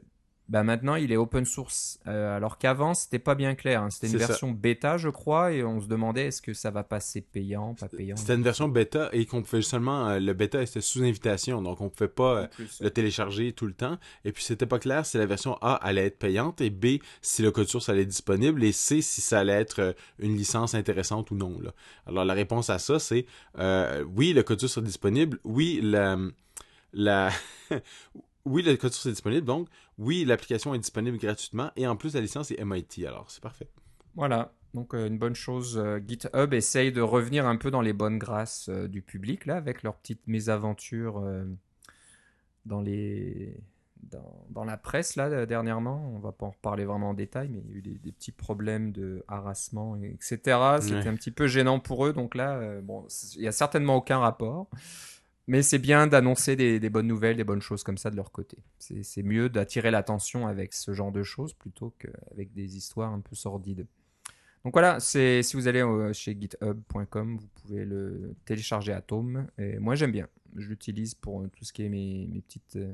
bah 0.51 0.63
maintenant 0.63 0.95
il 0.95 1.13
est 1.13 1.17
open 1.17 1.45
source. 1.45 1.97
Euh, 2.07 2.35
alors 2.35 2.57
qu'avant 2.57 2.93
c'était 2.93 3.19
pas 3.19 3.35
bien 3.35 3.55
clair. 3.55 3.83
Hein. 3.83 3.89
C'était 3.89 4.11
une 4.11 4.17
version 4.17 4.51
bêta, 4.51 4.97
je 4.97 5.07
crois, 5.07 5.53
et 5.53 5.63
on 5.63 5.79
se 5.79 5.87
demandait 5.87 6.27
est-ce 6.27 6.41
que 6.41 6.53
ça 6.53 6.71
va 6.71 6.83
passer 6.83 7.21
payant, 7.21 7.73
pas 7.73 7.87
payant? 7.87 8.17
C'était 8.17 8.35
une 8.35 8.43
version 8.43 8.67
bêta 8.67 9.07
et 9.13 9.25
qu'on 9.25 9.43
pouvait 9.43 9.61
seulement 9.61 10.09
euh, 10.09 10.19
le 10.19 10.33
bêta 10.33 10.61
était 10.61 10.81
sous 10.81 11.03
invitation, 11.03 11.61
donc 11.61 11.79
on 11.79 11.87
pouvait 11.87 12.09
pas 12.09 12.35
euh, 12.35 12.47
le 12.81 12.89
télécharger 12.89 13.53
tout 13.53 13.65
le 13.65 13.71
temps. 13.73 13.97
Et 14.25 14.33
puis 14.33 14.43
c'était 14.43 14.65
pas 14.65 14.77
clair 14.77 15.05
si 15.05 15.17
la 15.17 15.25
version 15.25 15.57
A 15.61 15.75
allait 15.75 16.07
être 16.07 16.19
payante 16.19 16.59
et 16.59 16.69
B 16.69 16.97
si 17.21 17.43
le 17.43 17.51
code 17.51 17.69
source 17.69 17.87
allait 17.87 18.01
être 18.01 18.09
disponible 18.09 18.61
et 18.65 18.73
C 18.73 19.01
si 19.01 19.21
ça 19.21 19.39
allait 19.39 19.53
être 19.53 19.95
une 20.19 20.35
licence 20.35 20.75
intéressante 20.75 21.31
ou 21.31 21.35
non. 21.35 21.61
Là. 21.61 21.71
Alors 22.07 22.25
la 22.25 22.33
réponse 22.33 22.69
à 22.69 22.77
ça 22.77 22.99
c'est 22.99 23.25
oui 23.57 24.33
le 24.33 24.43
code 24.43 24.59
source 24.59 24.79
est 24.79 24.81
disponible, 24.81 25.39
oui 25.45 25.79
la 25.81 26.17
la... 26.93 27.29
oui, 28.45 28.63
le 28.63 28.75
code 28.77 28.91
source 28.91 29.07
est 29.07 29.11
disponible, 29.11 29.45
donc 29.45 29.67
oui, 29.97 30.25
l'application 30.25 30.73
est 30.73 30.79
disponible 30.79 31.17
gratuitement, 31.17 31.71
et 31.75 31.87
en 31.87 31.95
plus, 31.95 32.13
la 32.13 32.21
licence 32.21 32.51
est 32.51 32.63
MIT, 32.63 33.05
alors 33.05 33.29
c'est 33.29 33.41
parfait. 33.41 33.67
Voilà, 34.15 34.53
donc 34.73 34.93
une 34.93 35.17
bonne 35.17 35.35
chose. 35.35 35.81
GitHub 36.05 36.53
essaye 36.53 36.91
de 36.91 37.01
revenir 37.01 37.45
un 37.45 37.55
peu 37.55 37.71
dans 37.71 37.81
les 37.81 37.93
bonnes 37.93 38.17
grâces 38.17 38.69
du 38.69 39.01
public, 39.01 39.45
là, 39.45 39.55
avec 39.55 39.83
leurs 39.83 39.95
petites 39.95 40.27
mésaventures 40.27 41.23
dans 42.65 42.81
les 42.81 43.55
dans, 44.49 44.65
la 44.65 44.77
presse 44.77 45.15
là 45.15 45.45
dernièrement. 45.45 46.11
On 46.15 46.19
va 46.19 46.31
pas 46.31 46.45
en 46.45 46.51
reparler 46.51 46.85
vraiment 46.85 47.09
en 47.09 47.13
détail, 47.13 47.49
mais 47.49 47.61
il 47.65 47.71
y 47.71 47.73
a 47.73 47.77
eu 47.77 47.81
des, 47.81 48.11
petits 48.11 48.31
problèmes 48.31 48.91
de 48.91 49.23
harassement, 49.27 49.97
etc. 49.97 50.37
C'était 50.81 51.07
un 51.07 51.15
petit 51.15 51.31
peu 51.31 51.47
gênant 51.47 51.79
pour 51.79 52.05
eux. 52.05 52.13
Donc 52.13 52.35
là, 52.35 52.55
euh, 52.55 52.81
bon, 52.81 53.05
il 53.35 53.41
y 53.41 53.47
a 53.47 53.51
certainement 53.51 53.95
aucun 53.95 54.19
rapport. 54.19 54.67
Mais 55.47 55.63
c'est 55.63 55.79
bien 55.79 56.07
d'annoncer 56.07 56.55
des, 56.55 56.89
bonnes 56.89 57.07
nouvelles, 57.07 57.35
des 57.35 57.43
bonnes 57.43 57.61
choses 57.61 57.83
comme 57.83 57.97
ça 57.97 58.09
de 58.09 58.15
leur 58.15 58.31
côté. 58.31 58.57
C'est 58.77 59.23
mieux 59.23 59.49
d'attirer 59.49 59.91
l'attention 59.91 60.47
avec 60.47 60.73
ce 60.73 60.93
genre 60.93 61.11
de 61.11 61.23
choses 61.23 61.53
plutôt 61.53 61.93
qu'avec 61.99 62.53
des 62.53 62.77
histoires 62.77 63.11
un 63.11 63.19
peu 63.19 63.35
sordides. 63.35 63.87
Donc 64.63 64.73
voilà, 64.73 64.99
si 64.99 65.41
vous 65.53 65.67
allez 65.67 65.81
euh, 65.81 66.13
chez 66.13 66.37
github.com, 66.39 67.37
vous 67.37 67.47
pouvez 67.61 67.83
le 67.83 68.35
télécharger 68.45 68.93
à 68.93 69.01
Tome. 69.01 69.47
Et 69.57 69.79
moi 69.79 69.95
j'aime 69.95 70.11
bien. 70.11 70.27
Je 70.55 70.67
l'utilise 70.67 71.15
pour 71.15 71.43
tout 71.57 71.65
ce 71.65 71.73
qui 71.73 71.83
est 71.83 71.89
mes, 71.89 72.27
mes 72.27 72.41
petites 72.41 72.75
euh, 72.75 72.93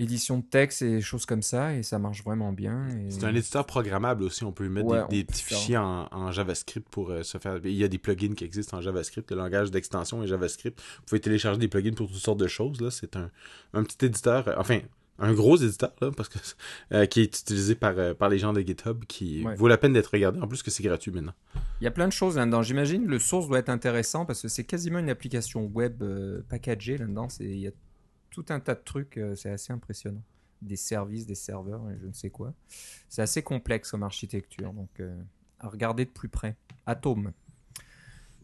édition 0.00 0.38
de 0.38 0.44
texte 0.44 0.82
et 0.82 1.00
choses 1.00 1.26
comme 1.26 1.42
ça, 1.42 1.74
et 1.74 1.82
ça 1.82 1.98
marche 1.98 2.24
vraiment 2.24 2.52
bien. 2.52 2.88
C'est 3.10 3.24
un 3.24 3.34
éditeur 3.34 3.66
programmable 3.66 4.24
aussi, 4.24 4.44
on 4.44 4.52
peut 4.52 4.68
mettre 4.68 5.08
des, 5.08 5.24
petits 5.24 5.42
fichiers 5.42 5.76
en, 5.76 6.32
JavaScript 6.32 6.88
pour 6.88 7.10
euh, 7.10 7.22
se 7.22 7.38
faire... 7.38 7.60
Il 7.64 7.72
y 7.72 7.84
a 7.84 7.88
des 7.88 7.98
plugins 7.98 8.34
qui 8.34 8.44
existent 8.44 8.78
en 8.78 8.80
JavaScript, 8.80 9.30
le 9.30 9.36
langage 9.36 9.70
d'extension 9.70 10.22
est 10.22 10.26
JavaScript. 10.26 10.80
Vous 10.80 11.04
pouvez 11.06 11.20
télécharger 11.20 11.58
des 11.58 11.68
plugins 11.68 11.94
pour 11.94 12.08
toutes 12.08 12.16
sortes 12.16 12.40
de 12.40 12.46
choses, 12.46 12.80
là. 12.80 12.90
C'est 12.90 13.16
un, 13.16 13.30
un 13.74 13.82
petit 13.82 14.06
éditeur, 14.06 14.48
euh, 14.48 14.54
enfin, 14.56 14.80
un 15.18 15.34
gros 15.34 15.56
éditeur, 15.56 15.92
là, 16.00 16.10
parce 16.16 16.30
que, 16.30 16.38
euh, 16.94 17.06
qui 17.06 17.20
est 17.20 17.24
utilisé 17.24 17.74
par, 17.74 17.94
par 18.14 18.30
les 18.30 18.38
gens 18.38 18.52
de 18.52 18.60
GitHub, 18.62 19.04
qui 19.04 19.44
vaut 19.56 19.68
la 19.68 19.76
peine 19.76 19.92
d'être 19.92 20.12
regardé, 20.12 20.40
en 20.40 20.48
plus 20.48 20.62
que 20.62 20.70
c'est 20.70 20.82
gratuit 20.82 21.12
maintenant. 21.12 21.34
Il 21.80 21.84
y 21.84 21.88
a 21.88 21.90
plein 21.90 22.08
de 22.08 22.12
choses 22.12 22.36
là-dedans. 22.36 22.62
J'imagine 22.62 23.06
le 23.06 23.18
source 23.18 23.48
doit 23.48 23.58
être 23.58 23.68
intéressant, 23.68 24.24
parce 24.24 24.40
que 24.40 24.48
c'est 24.48 24.64
quasiment 24.64 24.98
une 24.98 25.10
application 25.10 25.66
web 25.66 26.02
packagée 26.48 26.96
là-dedans. 26.96 27.28
Il 27.40 27.58
y 27.58 27.66
a 27.66 27.72
tout 28.30 28.44
un 28.48 28.60
tas 28.60 28.74
de 28.74 28.82
trucs, 28.82 29.18
euh, 29.18 29.34
c'est 29.34 29.50
assez 29.50 29.72
impressionnant. 29.72 30.22
Des 30.62 30.76
services, 30.76 31.26
des 31.26 31.34
serveurs, 31.34 31.88
et 31.90 31.98
je 32.00 32.06
ne 32.06 32.12
sais 32.12 32.30
quoi. 32.30 32.54
C'est 33.08 33.22
assez 33.22 33.42
complexe 33.42 33.90
comme 33.90 34.02
architecture, 34.02 34.72
donc 34.72 35.00
euh, 35.00 35.20
à 35.58 35.68
regarder 35.68 36.04
de 36.04 36.10
plus 36.10 36.28
près. 36.28 36.56
Atome. 36.86 37.32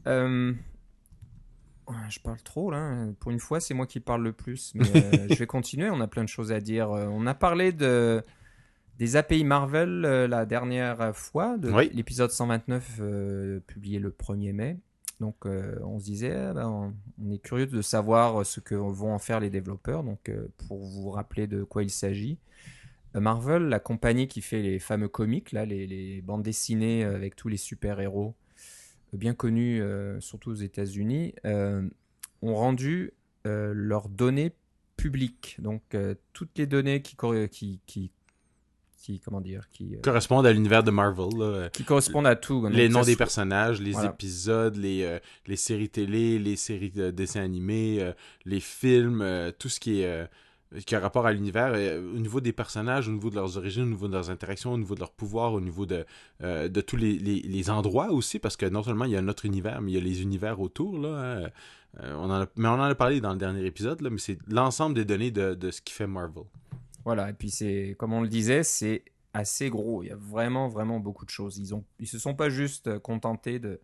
Euh, 0.06 0.52
je 2.08 2.20
parle 2.20 2.40
trop 2.42 2.70
là. 2.70 3.06
Pour 3.20 3.30
une 3.30 3.38
fois, 3.38 3.60
c'est 3.60 3.74
moi 3.74 3.86
qui 3.86 4.00
parle 4.00 4.22
le 4.22 4.32
plus, 4.32 4.72
mais 4.74 4.84
je 5.30 5.34
vais 5.34 5.46
continuer. 5.46 5.90
On 5.90 6.00
a 6.00 6.08
plein 6.08 6.24
de 6.24 6.28
choses 6.28 6.52
à 6.52 6.60
dire. 6.60 6.90
On 6.90 7.26
a 7.26 7.34
parlé 7.34 7.72
de 7.72 8.22
des 8.98 9.16
API 9.16 9.44
Marvel 9.44 10.00
la 10.00 10.46
dernière 10.46 11.14
fois, 11.14 11.58
de 11.58 11.68
l'épisode 11.92 12.30
129 12.30 13.62
publié 13.66 13.98
le 13.98 14.10
1er 14.10 14.52
mai. 14.52 14.78
Donc 15.20 15.46
euh, 15.46 15.78
on 15.82 15.98
se 15.98 16.04
disait, 16.04 16.34
ah 16.34 16.52
ben, 16.52 16.94
on, 17.18 17.32
est 17.32 17.38
curieux 17.38 17.66
de 17.66 17.80
savoir 17.80 18.44
ce 18.44 18.60
que 18.60 18.74
vont 18.74 19.14
en 19.14 19.18
faire 19.18 19.40
les 19.40 19.50
développeurs. 19.50 20.02
Donc 20.04 20.28
euh, 20.28 20.48
pour 20.68 20.84
vous 20.84 21.10
rappeler 21.10 21.46
de 21.46 21.64
quoi 21.64 21.82
il 21.82 21.90
s'agit, 21.90 22.38
euh, 23.14 23.20
Marvel, 23.20 23.64
la 23.64 23.80
compagnie 23.80 24.28
qui 24.28 24.42
fait 24.42 24.60
les 24.60 24.78
fameux 24.78 25.08
comics, 25.08 25.52
là, 25.52 25.64
les, 25.64 26.20
bandes 26.22 26.42
dessinées 26.42 27.04
avec 27.04 27.36
tous 27.36 27.48
les 27.48 27.56
super-héros 27.56 28.34
bien 29.12 29.34
connus, 29.34 29.80
surtout 30.18 30.50
aux 30.50 30.56
États-Unis, 30.56 31.34
ont 31.44 32.54
rendu 32.54 33.14
leurs 33.44 34.10
données 34.10 34.52
publiques. 34.98 35.56
Donc 35.58 35.96
toutes 36.34 36.58
les 36.58 36.66
données 36.66 37.00
qui, 37.00 37.16
qui, 37.50 37.80
qui 37.86 38.10
qui 39.06 39.20
comment 39.20 39.40
dire 39.40 39.68
qui 39.70 39.94
euh, 39.94 40.00
correspondent 40.02 40.46
à 40.46 40.52
l'univers 40.52 40.82
de 40.82 40.90
Marvel 40.90 41.70
qui 41.72 41.84
correspondent 41.84 42.26
à 42.26 42.34
tout 42.34 42.66
les 42.66 42.88
noms 42.88 43.02
des 43.02 43.14
personnages 43.14 43.80
les 43.80 44.04
épisodes 44.04 44.76
les 44.76 45.04
euh, 45.04 45.18
les 45.46 45.56
séries 45.56 45.88
télé 45.88 46.38
les 46.40 46.56
séries 46.56 46.90
de 46.90 47.10
dessins 47.12 47.42
animés 47.42 47.98
euh, 48.00 48.12
les 48.44 48.58
films 48.58 49.24
tout 49.58 49.68
ce 49.68 49.78
qui 49.78 50.00
est 50.00 50.28
qui 50.84 50.96
a 50.96 51.00
rapport 51.00 51.24
à 51.24 51.32
l'univers 51.32 51.72
au 52.14 52.18
niveau 52.18 52.40
des 52.40 52.52
personnages 52.52 53.08
au 53.08 53.12
niveau 53.12 53.30
de 53.30 53.36
leurs 53.36 53.56
origines 53.56 53.84
au 53.84 53.90
niveau 53.90 54.08
de 54.08 54.12
leurs 54.12 54.30
interactions 54.30 54.72
au 54.72 54.78
niveau 54.78 54.96
de 54.96 55.00
leurs 55.00 55.12
pouvoirs 55.12 55.52
au 55.52 55.60
niveau 55.60 55.86
de 55.86 56.04
de 56.40 56.80
tous 56.80 56.96
les, 56.96 57.16
les, 57.16 57.70
endroits 57.70 58.10
aussi 58.10 58.40
parce 58.40 58.56
que 58.56 58.66
non 58.66 58.82
seulement 58.82 59.04
il 59.04 59.12
y 59.12 59.16
a 59.16 59.22
notre 59.22 59.44
univers 59.44 59.80
mais 59.80 59.92
il 59.92 59.94
y 59.94 59.98
a 59.98 60.04
les 60.04 60.22
univers 60.22 60.60
autour 60.60 60.98
là 60.98 61.44
hein. 61.44 61.50
on 62.02 62.28
en 62.30 62.46
mais 62.56 62.68
on 62.68 62.72
en 62.72 62.82
a 62.82 62.94
parlé 62.96 63.20
dans 63.20 63.32
le 63.32 63.38
dernier 63.38 63.64
épisode 63.64 64.00
là 64.00 64.10
mais 64.10 64.18
c'est 64.18 64.38
l'ensemble 64.48 64.96
des 64.96 65.04
données 65.04 65.30
de, 65.30 65.54
de 65.54 65.70
ce 65.70 65.80
qui 65.80 65.94
fait 65.94 66.08
Marvel 66.08 66.44
voilà, 67.06 67.30
et 67.30 67.34
puis 67.34 67.50
c'est, 67.50 67.94
comme 68.00 68.12
on 68.12 68.20
le 68.20 68.26
disait, 68.26 68.64
c'est 68.64 69.04
assez 69.32 69.70
gros. 69.70 70.02
Il 70.02 70.08
y 70.08 70.10
a 70.10 70.16
vraiment, 70.16 70.66
vraiment 70.66 70.98
beaucoup 70.98 71.24
de 71.24 71.30
choses. 71.30 71.56
Ils 71.56 71.72
ont, 71.72 71.84
ils 72.00 72.08
se 72.08 72.18
sont 72.18 72.34
pas 72.34 72.48
juste 72.48 72.98
contentés 72.98 73.60
de 73.60 73.80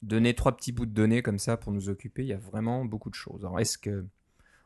donner 0.00 0.32
trois 0.32 0.56
petits 0.56 0.72
bouts 0.72 0.86
de 0.86 0.92
données 0.92 1.20
comme 1.20 1.38
ça 1.38 1.58
pour 1.58 1.72
nous 1.72 1.90
occuper. 1.90 2.22
Il 2.22 2.28
y 2.28 2.32
a 2.32 2.38
vraiment 2.38 2.86
beaucoup 2.86 3.10
de 3.10 3.14
choses. 3.14 3.44
Alors, 3.44 3.60
est-ce 3.60 3.76
que, 3.76 4.06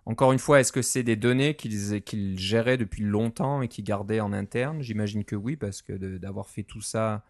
encore 0.07 0.31
une 0.31 0.39
fois, 0.39 0.61
est-ce 0.61 0.71
que 0.71 0.81
c'est 0.81 1.03
des 1.03 1.17
données 1.17 1.57
qu'ils 1.57 2.39
géraient 2.39 2.77
depuis 2.77 3.03
longtemps 3.03 3.63
et 3.63 3.69
qu'ils 3.69 3.83
gardaient 3.83 4.21
en 4.21 4.33
interne? 4.33 4.81
J'imagine 4.81 5.25
que 5.25 5.35
oui, 5.35 5.57
parce 5.57 5.83
que 5.83 5.93
d'avoir 6.19 6.49
fait 6.51 6.63
tout 6.63 6.81
ça 6.81 7.25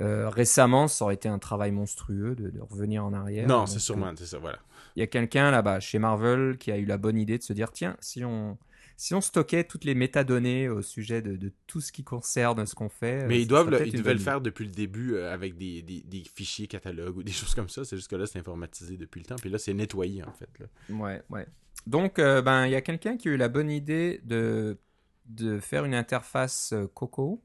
euh, 0.00 0.28
récemment, 0.28 0.88
ça 0.88 1.04
aurait 1.04 1.14
été 1.14 1.28
un 1.28 1.38
travail 1.38 1.70
monstrueux 1.70 2.34
de, 2.34 2.52
revenir 2.60 3.04
en 3.04 3.12
arrière. 3.12 3.46
Non, 3.46 3.66
c'est 3.66 3.78
sûrement, 3.78 4.12
c'est 4.16 4.26
ça, 4.26 4.38
voilà. 4.38 4.58
Il 4.96 5.00
y 5.00 5.02
a 5.04 5.06
quelqu'un 5.06 5.52
là-bas 5.52 5.78
chez 5.78 6.00
Marvel 6.00 6.58
qui 6.58 6.72
a 6.72 6.78
eu 6.78 6.84
la 6.84 6.98
bonne 6.98 7.16
idée 7.16 7.38
de 7.38 7.44
se 7.44 7.52
dire 7.52 7.70
tiens, 7.70 7.96
si 8.00 8.24
on 8.24 8.58
si 9.02 9.14
on 9.14 9.20
stockait 9.20 9.64
toutes 9.64 9.82
les 9.82 9.96
métadonnées 9.96 10.68
au 10.68 10.80
sujet 10.80 11.22
de, 11.22 11.52
tout 11.66 11.80
ce 11.80 11.90
qui 11.90 12.04
concerne 12.04 12.64
ce 12.66 12.76
qu'on 12.76 12.88
fait. 12.88 13.26
Mais 13.26 13.42
ils 13.42 13.48
doivent 13.48 13.68
le, 13.68 13.84
ils 13.84 13.94
devaient 13.94 14.12
le 14.12 14.20
faire 14.20 14.40
depuis 14.40 14.64
le 14.64 14.70
début 14.70 15.14
euh, 15.14 15.34
avec 15.34 15.56
des, 15.56 16.24
fichiers 16.32 16.68
catalogues 16.68 17.16
ou 17.16 17.24
des 17.24 17.32
choses 17.32 17.52
comme 17.56 17.68
ça. 17.68 17.84
C'est 17.84 17.96
juste 17.96 18.08
que 18.08 18.14
là, 18.14 18.26
c'est 18.26 18.38
informatisé 18.38 18.96
depuis 18.96 19.18
le 19.18 19.26
temps. 19.26 19.34
Puis 19.34 19.50
là, 19.50 19.58
c'est 19.58 19.74
nettoyé, 19.74 20.22
en 20.22 20.30
fait. 20.30 20.48
Là. 20.60 20.66
Ouais, 20.90 21.20
ouais. 21.30 21.48
Donc, 21.84 22.20
euh, 22.20 22.42
ben, 22.42 22.66
il 22.66 22.70
y 22.70 22.76
a 22.76 22.80
quelqu'un 22.80 23.16
qui 23.16 23.28
a 23.28 23.32
eu 23.32 23.36
la 23.36 23.48
bonne 23.48 23.70
idée 23.70 24.20
de, 24.22 24.78
de 25.26 25.58
faire 25.58 25.84
une 25.84 25.94
interface 25.94 26.72
euh, 26.72 26.86
Coco 26.86 27.42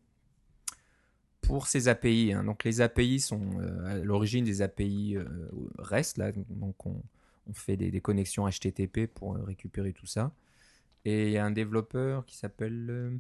pour 1.41 1.65
ces 1.65 1.87
API. 1.87 2.33
Hein. 2.33 2.43
Donc, 2.43 2.65
les 2.65 2.81
API 2.81 3.19
sont 3.19 3.41
à 3.87 3.95
l'origine 3.95 4.45
des 4.45 4.61
API 4.61 5.17
REST. 5.79 6.19
Là. 6.19 6.31
Donc, 6.49 6.85
on, 6.85 7.01
on 7.49 7.53
fait 7.53 7.77
des, 7.77 7.89
des, 7.89 8.01
connexions 8.01 8.47
HTTP 8.47 9.07
pour 9.07 9.37
récupérer 9.37 9.91
tout 9.91 10.05
ça. 10.05 10.31
Et 11.07 11.27
il 11.27 11.31
y 11.31 11.37
a 11.37 11.45
un 11.45 11.51
développeur 11.51 12.25
qui 12.25 12.35
s'appelle. 12.35 12.87
Euh, 12.89 13.17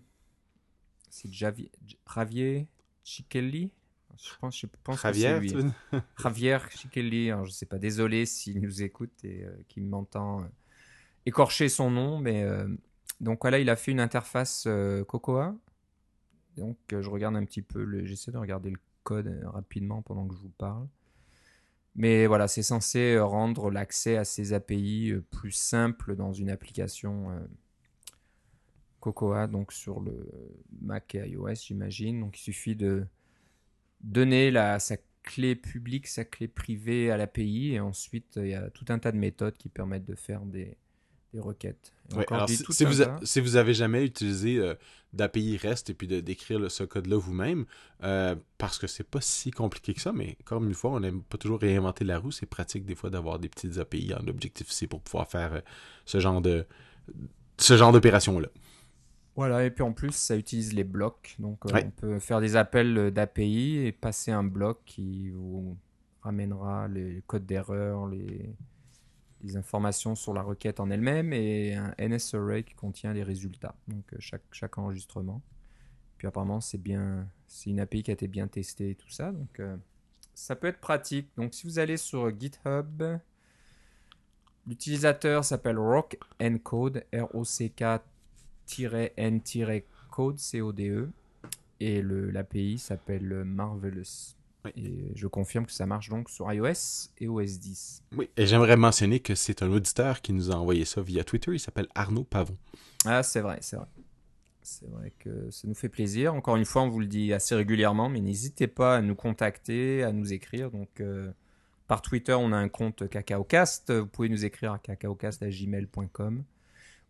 c'est 1.09 1.31
Javier, 1.31 1.71
Javier 2.13 2.67
Chichelli. 3.05 3.71
Je 4.21 4.29
pense, 4.41 4.59
je 4.59 4.67
pense 4.83 5.01
que 5.01 5.13
c'est 5.13 5.39
lui. 5.39 5.55
Javier 6.21 6.57
Chichelli. 6.69 7.31
Alors, 7.31 7.45
je 7.45 7.51
sais 7.51 7.65
pas, 7.65 7.77
désolé 7.77 8.25
s'il 8.25 8.59
nous 8.59 8.83
écoute 8.83 9.23
et 9.23 9.45
euh, 9.45 9.55
qu'il 9.69 9.85
m'entend 9.85 10.41
euh, 10.41 10.47
écorcher 11.25 11.69
son 11.69 11.89
nom. 11.89 12.19
Mais 12.19 12.45
donc 13.21 13.39
voilà, 13.43 13.57
il 13.57 13.69
a 13.69 13.77
fait 13.77 13.91
une 13.91 14.01
interface 14.01 14.67
Cocoa. 15.07 15.55
Donc 16.57 16.77
je 16.89 17.09
regarde 17.09 17.37
un 17.37 17.45
petit 17.45 17.61
peu. 17.61 18.03
J'essaie 18.03 18.33
de 18.33 18.37
regarder 18.37 18.69
le 18.69 18.79
code 19.03 19.33
rapidement 19.45 20.01
pendant 20.01 20.27
que 20.27 20.35
je 20.35 20.41
vous 20.41 20.53
parle. 20.57 20.89
Mais 21.95 22.27
voilà, 22.27 22.49
c'est 22.49 22.63
censé 22.63 23.17
rendre 23.17 23.71
l'accès 23.71 24.17
à 24.17 24.25
ces 24.25 24.51
API 24.51 25.13
plus 25.31 25.53
simple 25.53 26.17
dans 26.17 26.33
une 26.33 26.49
application 26.49 27.31
Cocoa, 29.13 29.47
donc 29.47 29.71
sur 29.71 30.01
le 30.01 30.27
Mac 30.81 31.15
et 31.15 31.29
iOS, 31.29 31.55
j'imagine. 31.55 32.19
Donc 32.19 32.39
il 32.39 32.41
suffit 32.41 32.75
de 32.75 33.05
donner 34.01 34.51
la, 34.51 34.79
sa 34.79 34.97
clé 35.23 35.55
publique, 35.55 36.07
sa 36.07 36.25
clé 36.25 36.47
privée 36.47 37.11
à 37.11 37.17
l'API, 37.17 37.73
et 37.73 37.79
ensuite 37.79 38.37
il 38.37 38.47
y 38.47 38.53
a 38.53 38.69
tout 38.69 38.85
un 38.89 38.99
tas 38.99 39.11
de 39.11 39.17
méthodes 39.17 39.57
qui 39.57 39.69
permettent 39.69 40.05
de 40.05 40.15
faire 40.15 40.41
des, 40.41 40.77
des 41.33 41.39
requêtes. 41.39 41.93
si, 42.47 42.85
vous 42.85 43.03
si, 43.23 43.39
vous 43.39 43.55
avez 43.55 43.73
jamais 43.73 44.03
utilisé 44.05 44.57
euh, 44.57 44.75
d'API 45.13 45.57
REST 45.57 45.89
et 45.89 45.93
puis 45.93 46.07
de 46.07 46.19
d'écrire 46.19 46.69
ce 46.69 46.83
code-là 46.83 47.17
vous-même, 47.17 47.65
euh, 48.03 48.35
parce 48.57 48.77
que 48.77 48.87
c'est 48.87 49.03
pas 49.03 49.21
si 49.21 49.51
compliqué 49.51 49.93
que 49.93 50.01
ça, 50.01 50.11
mais 50.11 50.37
comme 50.45 50.67
une 50.67 50.73
fois, 50.73 50.91
on 50.91 50.99
n'aime 50.99 51.21
pas 51.21 51.37
toujours 51.37 51.59
réinventer 51.59 52.03
la 52.03 52.19
roue, 52.19 52.31
c'est 52.31 52.45
pratique 52.45 52.85
des 52.85 52.95
fois 52.95 53.09
d'avoir 53.09 53.39
des 53.39 53.49
petites 53.49 53.77
API 53.77 54.13
en 54.13 54.27
Objective-C 54.27 54.87
pour 54.87 55.01
pouvoir 55.01 55.29
faire 55.29 55.53
euh, 55.53 55.61
ce 56.05 56.19
genre 56.19 56.41
de 56.41 56.65
ce 57.57 57.75
genre 57.75 57.91
d'opération-là. 57.91 58.49
Voilà, 59.37 59.63
et 59.63 59.69
puis 59.69 59.83
en 59.83 59.93
plus, 59.93 60.13
ça 60.13 60.35
utilise 60.35 60.73
les 60.73 60.83
blocs. 60.83 61.35
Donc, 61.37 61.59
euh, 61.67 61.79
on 61.85 61.91
peut 61.91 62.19
faire 62.19 62.41
des 62.41 62.55
appels 62.55 63.11
d'API 63.11 63.85
et 63.85 63.91
passer 63.91 64.31
un 64.31 64.43
bloc 64.43 64.79
qui 64.83 65.29
vous 65.29 65.77
ramènera 66.23 66.87
les 66.87 67.21
codes 67.27 67.45
d'erreur, 67.45 68.07
les, 68.07 68.55
informations 69.55 70.15
sur 70.15 70.33
la 70.33 70.41
requête 70.41 70.79
en 70.81 70.89
elle-même 70.89 71.31
et 71.31 71.75
un 71.75 71.93
NSArray 71.99 72.63
qui 72.63 72.73
contient 72.73 73.13
les 73.13 73.21
résultats. 73.21 73.75
Donc, 73.87 74.11
euh, 74.11 74.17
chaque, 74.19 74.41
chaque 74.51 74.77
enregistrement. 74.79 75.41
Puis 76.17 76.27
apparemment, 76.27 76.59
c'est 76.59 76.81
bien, 76.81 77.29
c'est 77.45 77.69
une 77.69 77.79
API 77.79 78.01
qui 78.01 78.11
a 78.11 78.15
été 78.15 78.27
bien 78.27 78.47
testée 78.47 78.89
et 78.89 78.95
tout 78.95 79.09
ça. 79.09 79.31
Donc, 79.31 79.59
euh, 79.59 79.77
ça 80.33 80.55
peut 80.55 80.67
être 80.67 80.79
pratique. 80.79 81.29
Donc, 81.37 81.53
si 81.53 81.67
vous 81.67 81.77
allez 81.77 81.97
sur 81.97 82.27
GitHub, 82.37 83.03
L'utilisateur 84.67 85.45
s'appelle 85.45 85.79
Rock 85.79 86.19
Code, 86.63 87.05
R-O-C-K-N-Code, 88.67 90.39
C-O-D-E. 90.39 91.09
Et 91.79 92.01
l'API 92.01 92.79
s'appelle 92.79 93.43
Marvelous. 93.45 94.35
Et 94.75 95.11
je 95.15 95.27
confirme 95.27 95.65
que 95.65 95.71
ça 95.71 95.85
marche 95.85 96.09
donc 96.09 96.29
sur 96.29 96.51
iOS 96.51 97.09
et 97.19 97.27
OS 97.27 97.59
10. 97.59 98.03
Oui, 98.17 98.29
et 98.35 98.45
j'aimerais 98.45 98.75
mentionner 98.75 99.19
que 99.19 99.35
c'est 99.35 99.61
un 99.61 99.71
auditeur 99.71 100.21
qui 100.21 100.33
nous 100.33 100.51
a 100.51 100.55
envoyé 100.55 100.83
ça 100.83 101.01
via 101.01 101.23
Twitter. 101.23 101.51
Il 101.53 101.59
s'appelle 101.59 101.87
Arnaud 101.95 102.23
Pavon. 102.23 102.57
Ah, 103.05 103.23
c'est 103.23 103.41
vrai, 103.41 103.59
c'est 103.61 103.77
vrai. 103.77 103.87
C'est 104.63 104.89
vrai 104.89 105.13
que 105.19 105.49
ça 105.49 105.67
nous 105.67 105.75
fait 105.75 105.87
plaisir. 105.87 106.33
Encore 106.33 106.57
une 106.57 106.65
fois, 106.65 106.81
on 106.81 106.89
vous 106.89 106.99
le 106.99 107.05
dit 107.05 107.31
assez 107.31 107.55
régulièrement, 107.55 108.09
mais 108.09 108.19
n'hésitez 108.19 108.67
pas 108.67 108.97
à 108.97 109.01
nous 109.01 109.15
contacter, 109.15 110.03
à 110.03 110.11
nous 110.11 110.33
écrire. 110.33 110.71
Donc, 110.71 110.99
euh, 110.99 111.31
par 111.87 112.01
Twitter, 112.01 112.33
on 112.33 112.51
a 112.51 112.57
un 112.57 112.67
compte 112.67 113.07
CacaoCast. 113.07 113.93
Vous 113.93 114.07
pouvez 114.07 114.27
nous 114.27 114.43
écrire 114.43 114.73
à 114.73 114.79
cacaocast.gmail.com. 114.79 116.43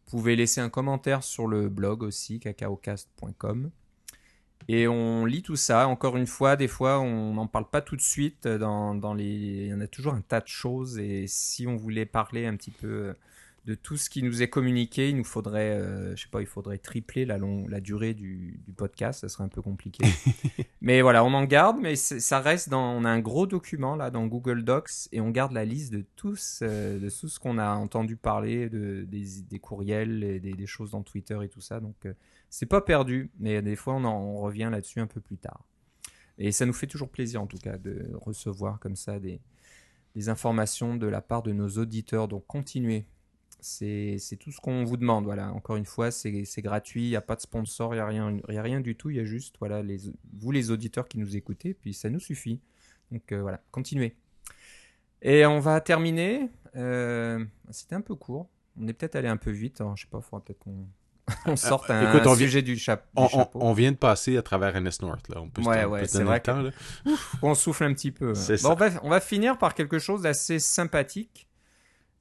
Vous 0.08 0.20
pouvez 0.20 0.38
laisser 0.38 0.62
un 0.62 0.70
commentaire 0.70 1.22
sur 1.22 1.48
le 1.48 1.68
blog 1.68 2.02
aussi, 2.02 2.40
cacaocast.com. 2.40 3.72
Et 4.70 4.88
on 4.88 5.26
lit 5.26 5.44
tout 5.44 5.56
ça. 5.58 5.88
Encore 5.88 6.16
une 6.16 6.28
fois, 6.28 6.56
des 6.56 6.70
fois, 6.70 7.00
on 7.00 7.34
n'en 7.34 7.48
parle 7.48 7.70
pas 7.70 7.82
tout 7.82 7.96
de 7.98 8.02
suite. 8.02 8.48
Dans, 8.48 8.96
dans, 8.96 9.14
les... 9.14 9.26
Il 9.26 9.68
y 9.68 9.74
en 9.74 9.82
a 9.82 9.88
toujours 9.88 10.14
un 10.14 10.22
tas 10.22 10.40
de 10.40 10.48
choses. 10.48 10.98
Et 10.98 11.26
si 11.28 11.68
on 11.68 11.76
voulait 11.76 12.06
parler 12.06 12.46
un 12.46 12.56
petit 12.56 12.72
peu 12.72 13.16
de 13.68 13.76
tout 13.76 13.98
ce 13.98 14.10
qui 14.10 14.24
nous 14.24 14.42
est 14.42 14.48
communiqué, 14.48 15.10
il 15.10 15.18
nous 15.18 15.26
faudrait, 15.26 15.72
euh, 15.72 16.16
je 16.16 16.24
sais 16.24 16.30
pas, 16.30 16.40
il 16.40 16.48
faudrait 16.48 16.78
tripler 16.78 17.26
la, 17.26 17.38
long, 17.38 17.68
la 17.68 17.82
durée 17.82 18.14
du, 18.14 18.62
podcast, 18.78 19.20
ça 19.20 19.30
serait 19.30 19.44
un 19.44 19.50
peu 19.50 19.62
compliqué. 19.62 20.06
mais 20.82 21.02
voilà, 21.02 21.26
on 21.26 21.34
en 21.34 21.44
garde, 21.44 21.78
mais 21.82 21.98
ça 21.98 22.40
reste 22.40 22.70
dans, 22.70 22.94
on 22.94 23.04
a 23.04 23.10
un 23.10 23.20
gros 23.20 23.46
document 23.46 23.98
là 23.98 24.10
dans 24.10 24.26
Google 24.26 24.64
Docs 24.64 25.10
et 25.12 25.20
on 25.20 25.32
garde 25.32 25.52
la 25.52 25.66
liste 25.66 25.92
de 25.92 26.06
tous, 26.16 26.60
euh, 26.62 26.98
de 26.98 27.10
tout 27.10 27.28
ce 27.28 27.42
qu'on 27.42 27.58
a 27.58 27.76
entendu 27.76 28.16
parler, 28.16 28.70
de, 28.70 29.06
des, 29.06 29.60
courriels 29.60 30.24
et 30.24 30.40
des, 30.40 30.66
choses 30.66 30.92
dans 30.92 31.04
Twitter 31.04 31.38
et 31.44 31.50
tout 31.50 31.62
ça. 31.62 31.82
Donc 31.82 32.06
euh, 32.06 32.14
c'est 32.50 32.68
pas 32.68 32.80
perdu, 32.80 33.32
mais 33.38 33.62
des 33.62 33.76
fois 33.76 33.96
on, 33.96 34.06
en, 34.06 34.36
revient 34.38 34.70
là-dessus 34.72 35.02
un 35.02 35.08
peu 35.08 35.20
plus 35.20 35.38
tard. 35.38 35.66
Et 36.38 36.54
ça 36.54 36.66
nous 36.66 36.74
fait 36.74 36.88
toujours 36.88 37.10
plaisir 37.10 37.42
en 37.42 37.48
tout 37.48 37.58
cas 37.58 37.78
de 37.78 38.12
recevoir 38.14 38.80
comme 38.80 38.96
ça 38.96 39.20
des, 39.20 39.42
des 40.16 40.30
informations 40.30 40.96
de 40.96 41.08
la 41.08 41.20
part 41.20 41.44
de 41.44 41.52
nos 41.52 41.68
auditeurs. 41.68 42.30
Donc 42.30 42.46
continuez 42.48 43.06
c'est 43.60 44.38
tout 44.40 44.52
ce 44.52 44.60
qu'on 44.60 44.84
vous 44.84 44.98
demande. 44.98 45.26
Voilà. 45.26 45.52
Encore 45.52 45.76
une 45.76 45.86
fois, 45.86 46.12
c'est 46.12 46.62
gratuit, 46.62 47.06
il 47.06 47.10
n'y 47.10 47.16
a 47.16 47.22
pas 47.22 47.36
de 47.36 47.42
sponsor, 47.42 47.94
il 47.94 47.98
n'y 47.98 48.02
a, 48.02 48.06
rien, 48.06 48.38
a 48.48 48.62
rien 48.62 48.80
du 48.80 48.96
tout. 48.96 49.10
Il 49.10 49.18
y 49.18 49.20
a 49.20 49.26
juste 49.26 49.56
voilà, 49.60 49.82
les, 49.82 49.98
vous, 50.38 50.52
les 50.52 50.72
auditeurs 50.72 51.08
qui 51.08 51.18
nous 51.18 51.36
écoutez, 51.36 51.74
puis 51.74 51.94
ça 51.94 52.10
nous 52.10 52.20
suffit. 52.20 52.62
Donc 53.12 53.32
euh, 53.32 53.42
voilà, 53.42 53.62
continuez. 53.72 54.16
Et 55.22 55.46
on 55.46 55.60
va 55.60 55.82
terminer. 55.82 56.50
Euh, 56.76 57.44
c'était 57.72 57.96
un 57.96 58.02
peu 58.02 58.16
court. 58.16 58.48
On 58.80 58.88
est 58.88 58.94
peut-être 58.94 59.16
allé 59.16 59.28
un 59.28 59.38
peu 59.38 59.52
vite. 59.52 59.82
je 59.96 60.02
sais 60.02 60.08
pas, 60.10 60.20
il 60.20 60.24
faudra 60.24 60.44
peut-être 60.44 60.60
qu'on 60.60 60.88
on 61.46 61.58
sorte 61.58 61.90
un, 61.90 62.14
Écoute, 62.14 62.38
sujet 62.38 62.62
du, 62.62 62.78
chapeau. 62.78 63.28
On, 63.54 63.74
vient 63.74 63.92
de 63.92 63.98
passer 63.98 64.38
à 64.38 64.42
travers 64.42 64.80
NS 64.80 65.02
North. 65.02 65.28
Là. 65.28 65.42
On 65.42 65.50
peut 65.50 65.62
ouais, 65.62 65.84
ouais, 65.84 66.08
c'est 66.08 66.24
vrai. 66.24 66.42
on 67.42 67.54
souffle 67.54 67.84
un 67.84 67.94
petit 67.94 68.12
peu. 68.12 68.32
on, 68.64 68.76
on 69.04 69.10
va 69.10 69.20
finir 69.20 69.58
par 69.58 69.74
quelque 69.74 70.00
chose 70.00 70.22
d'assez 70.22 70.60
sympathique 70.60 71.47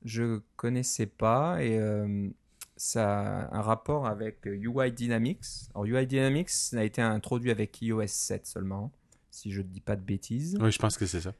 je 0.06 0.40
connaissais 0.54 1.06
pas 1.06 1.62
et 1.62 1.78
euh, 1.78 2.28
ça 2.76 3.48
a 3.48 3.56
un 3.56 3.60
rapport 3.60 4.06
avec 4.06 4.46
UI 4.46 4.92
Dynamics. 4.92 5.44
Alors 5.74 5.84
UI 5.84 6.06
Dynamics 6.06 6.50
a 6.74 6.84
été 6.84 7.02
introduit 7.02 7.50
avec 7.50 7.82
iOS 7.82 8.06
7 8.06 8.46
seulement, 8.46 8.92
si 9.30 9.50
je 9.50 9.60
ne 9.60 9.66
dis 9.66 9.80
pas 9.80 9.96
de 9.96 10.02
bêtises. 10.02 10.56
Oui, 10.60 10.70
je 10.70 10.78
pense 10.78 10.96
que 10.96 11.06
c'est 11.06 11.20
ça. 11.20 11.34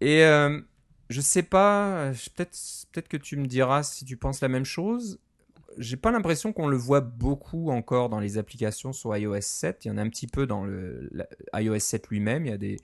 Et 0.00 0.24
euh, 0.24 0.60
je 1.08 1.20
sais 1.20 1.42
pas, 1.42 2.12
peut-être 2.36 2.58
peut-être 2.92 3.08
que 3.08 3.16
tu 3.16 3.36
me 3.36 3.46
diras 3.46 3.82
si 3.82 4.04
tu 4.04 4.16
penses 4.16 4.42
la 4.42 4.48
même 4.48 4.66
chose. 4.66 5.18
J'ai 5.78 5.96
pas 5.96 6.12
l'impression 6.12 6.52
qu'on 6.52 6.68
le 6.68 6.76
voit 6.76 7.00
beaucoup 7.00 7.70
encore 7.70 8.08
dans 8.08 8.20
les 8.20 8.38
applications 8.38 8.92
sur 8.92 9.16
iOS 9.16 9.40
7. 9.40 9.84
Il 9.84 9.88
y 9.88 9.90
en 9.90 9.96
a 9.96 10.02
un 10.02 10.08
petit 10.08 10.26
peu 10.26 10.46
dans 10.46 10.64
le 10.64 11.10
iOS 11.54 11.78
7 11.78 12.08
lui-même. 12.08 12.44
Il 12.46 12.50
y 12.50 12.52
a 12.52 12.58
des, 12.58 12.76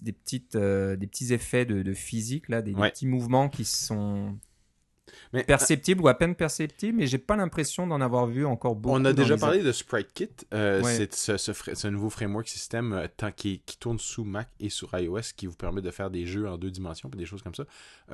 des, 0.00 0.12
petites, 0.12 0.56
euh, 0.56 0.96
des 0.96 1.06
petits 1.06 1.32
effets 1.32 1.64
de, 1.64 1.94
physique, 1.94 2.48
là, 2.48 2.62
des, 2.62 2.72
petits 2.72 3.06
mouvements 3.06 3.48
qui 3.48 3.64
sont 3.64 4.36
mais, 5.32 5.44
perceptibles 5.44 6.02
ou 6.02 6.08
à 6.08 6.14
peine 6.14 6.34
perceptibles, 6.34 6.98
mais 6.98 7.06
j'ai 7.06 7.18
pas 7.18 7.36
l'impression 7.36 7.86
d'en 7.86 8.00
avoir 8.00 8.26
vu 8.26 8.46
encore 8.46 8.76
beaucoup. 8.76 8.96
On 8.96 9.04
a 9.04 9.12
déjà 9.12 9.36
parlé 9.36 9.62
de 9.62 9.72
Sprite 9.72 10.12
Kit, 10.12 10.30
euh, 10.52 10.82
c'est 10.84 11.14
ce, 11.14 11.36
ce, 11.36 11.88
nouveau 11.88 12.10
framework 12.10 12.48
système 12.48 12.92
euh, 12.92 13.30
qui, 13.30 13.60
qui, 13.64 13.78
tourne 13.78 13.98
sous 13.98 14.24
Mac 14.24 14.48
et 14.60 14.68
sur 14.68 14.98
iOS 14.98 15.32
qui 15.36 15.46
vous 15.46 15.56
permet 15.56 15.82
de 15.82 15.90
faire 15.90 16.10
des 16.10 16.26
jeux 16.26 16.48
en 16.48 16.58
deux 16.58 16.70
dimensions 16.70 17.08
des 17.08 17.26
choses 17.26 17.42
comme 17.42 17.54
ça. 17.54 17.64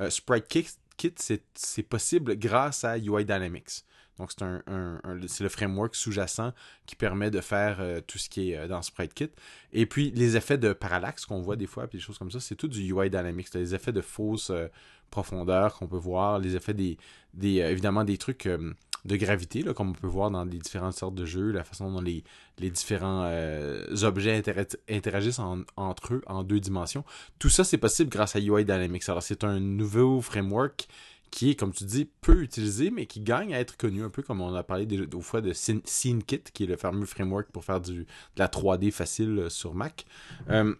Sprite 0.09 0.47
Kit, 0.47 0.67
Kit 0.97 1.15
c'est 1.17 1.83
possible 1.83 2.35
grâce 2.37 2.83
à 2.83 2.97
UI 2.97 3.25
Dynamics. 3.25 3.85
Donc, 4.19 4.31
c'est 4.31 4.43
un, 4.43 5.01
le 5.05 5.49
framework 5.49 5.95
sous-jacent 5.95 6.51
qui 6.85 6.95
permet 6.95 7.31
de 7.31 7.39
faire 7.39 7.77
euh, 7.79 8.01
tout 8.05 8.17
ce 8.17 8.29
qui 8.29 8.51
est 8.51 8.57
euh, 8.57 8.67
dans 8.67 8.81
SpriteKit. 8.81 9.31
Et 9.71 9.85
puis, 9.85 10.11
les 10.11 10.35
effets 10.35 10.57
de 10.57 10.73
parallaxe 10.73 11.25
qu'on 11.25 11.39
voit 11.41 11.55
des 11.55 11.67
fois, 11.67 11.87
puis 11.87 11.97
des 11.97 12.03
choses 12.03 12.17
comme 12.17 12.29
ça, 12.29 12.41
c'est 12.41 12.55
tout 12.55 12.67
du 12.67 12.91
UI 12.93 13.09
Dynamics. 13.09 13.53
Les 13.53 13.73
effets 13.73 13.93
de 13.93 14.01
fausse 14.01 14.49
euh, 14.49 14.67
profondeur 15.09 15.75
qu'on 15.75 15.87
peut 15.87 15.97
voir, 15.97 16.37
les 16.37 16.55
effets 16.55 16.73
des, 16.73 16.97
des 17.33 17.57
évidemment, 17.57 18.03
des 18.03 18.17
trucs 18.17 18.47
de 18.47 19.15
gravité, 19.15 19.63
comme 19.63 19.89
on 19.89 19.93
peut 19.93 20.05
voir 20.05 20.29
dans 20.29 20.43
les 20.43 20.59
différentes 20.59 20.93
sortes 20.93 21.15
de 21.15 21.25
jeux, 21.25 21.51
la 21.51 21.63
façon 21.63 21.91
dont 21.91 22.01
les, 22.01 22.23
les 22.59 22.69
différents 22.69 23.27
objets 24.03 24.43
interagissent 24.87 25.39
entre 25.77 26.13
eux 26.13 26.21
en 26.27 26.43
deux 26.43 26.59
dimensions. 26.59 27.03
Tout 27.39 27.49
ça, 27.49 27.63
c'est 27.63 27.79
possible 27.79 28.11
grâce 28.11 28.35
à 28.35 28.39
UI 28.39 28.65
Dynamics. 28.65 29.09
Alors, 29.09 29.23
c'est 29.23 29.43
un 29.43 29.59
nouveau 29.59 30.21
framework 30.21 30.87
qui 31.31 31.51
est, 31.51 31.55
comme 31.55 31.73
tu 31.73 31.83
dis, 31.83 32.09
peu 32.21 32.41
utilisé, 32.41 32.91
mais 32.91 33.05
qui 33.05 33.21
gagne 33.21 33.53
à 33.53 33.59
être 33.59 33.77
connu, 33.77 34.03
un 34.03 34.09
peu 34.09 34.21
comme 34.21 34.41
on 34.41 34.53
a 34.53 34.63
parlé 34.63 34.85
des, 34.85 35.07
fois 35.21 35.41
de 35.41 35.53
SceneKit, 35.53 36.43
qui 36.53 36.63
est 36.63 36.67
le 36.67 36.77
fameux 36.77 37.05
framework 37.05 37.51
pour 37.51 37.63
faire 37.63 37.81
du, 37.81 37.99
de 37.99 38.05
la 38.37 38.47
3D 38.47 38.91
facile 38.91 39.39
euh, 39.39 39.49
sur 39.49 39.73
Mac. 39.73 40.05
Euh, 40.49 40.73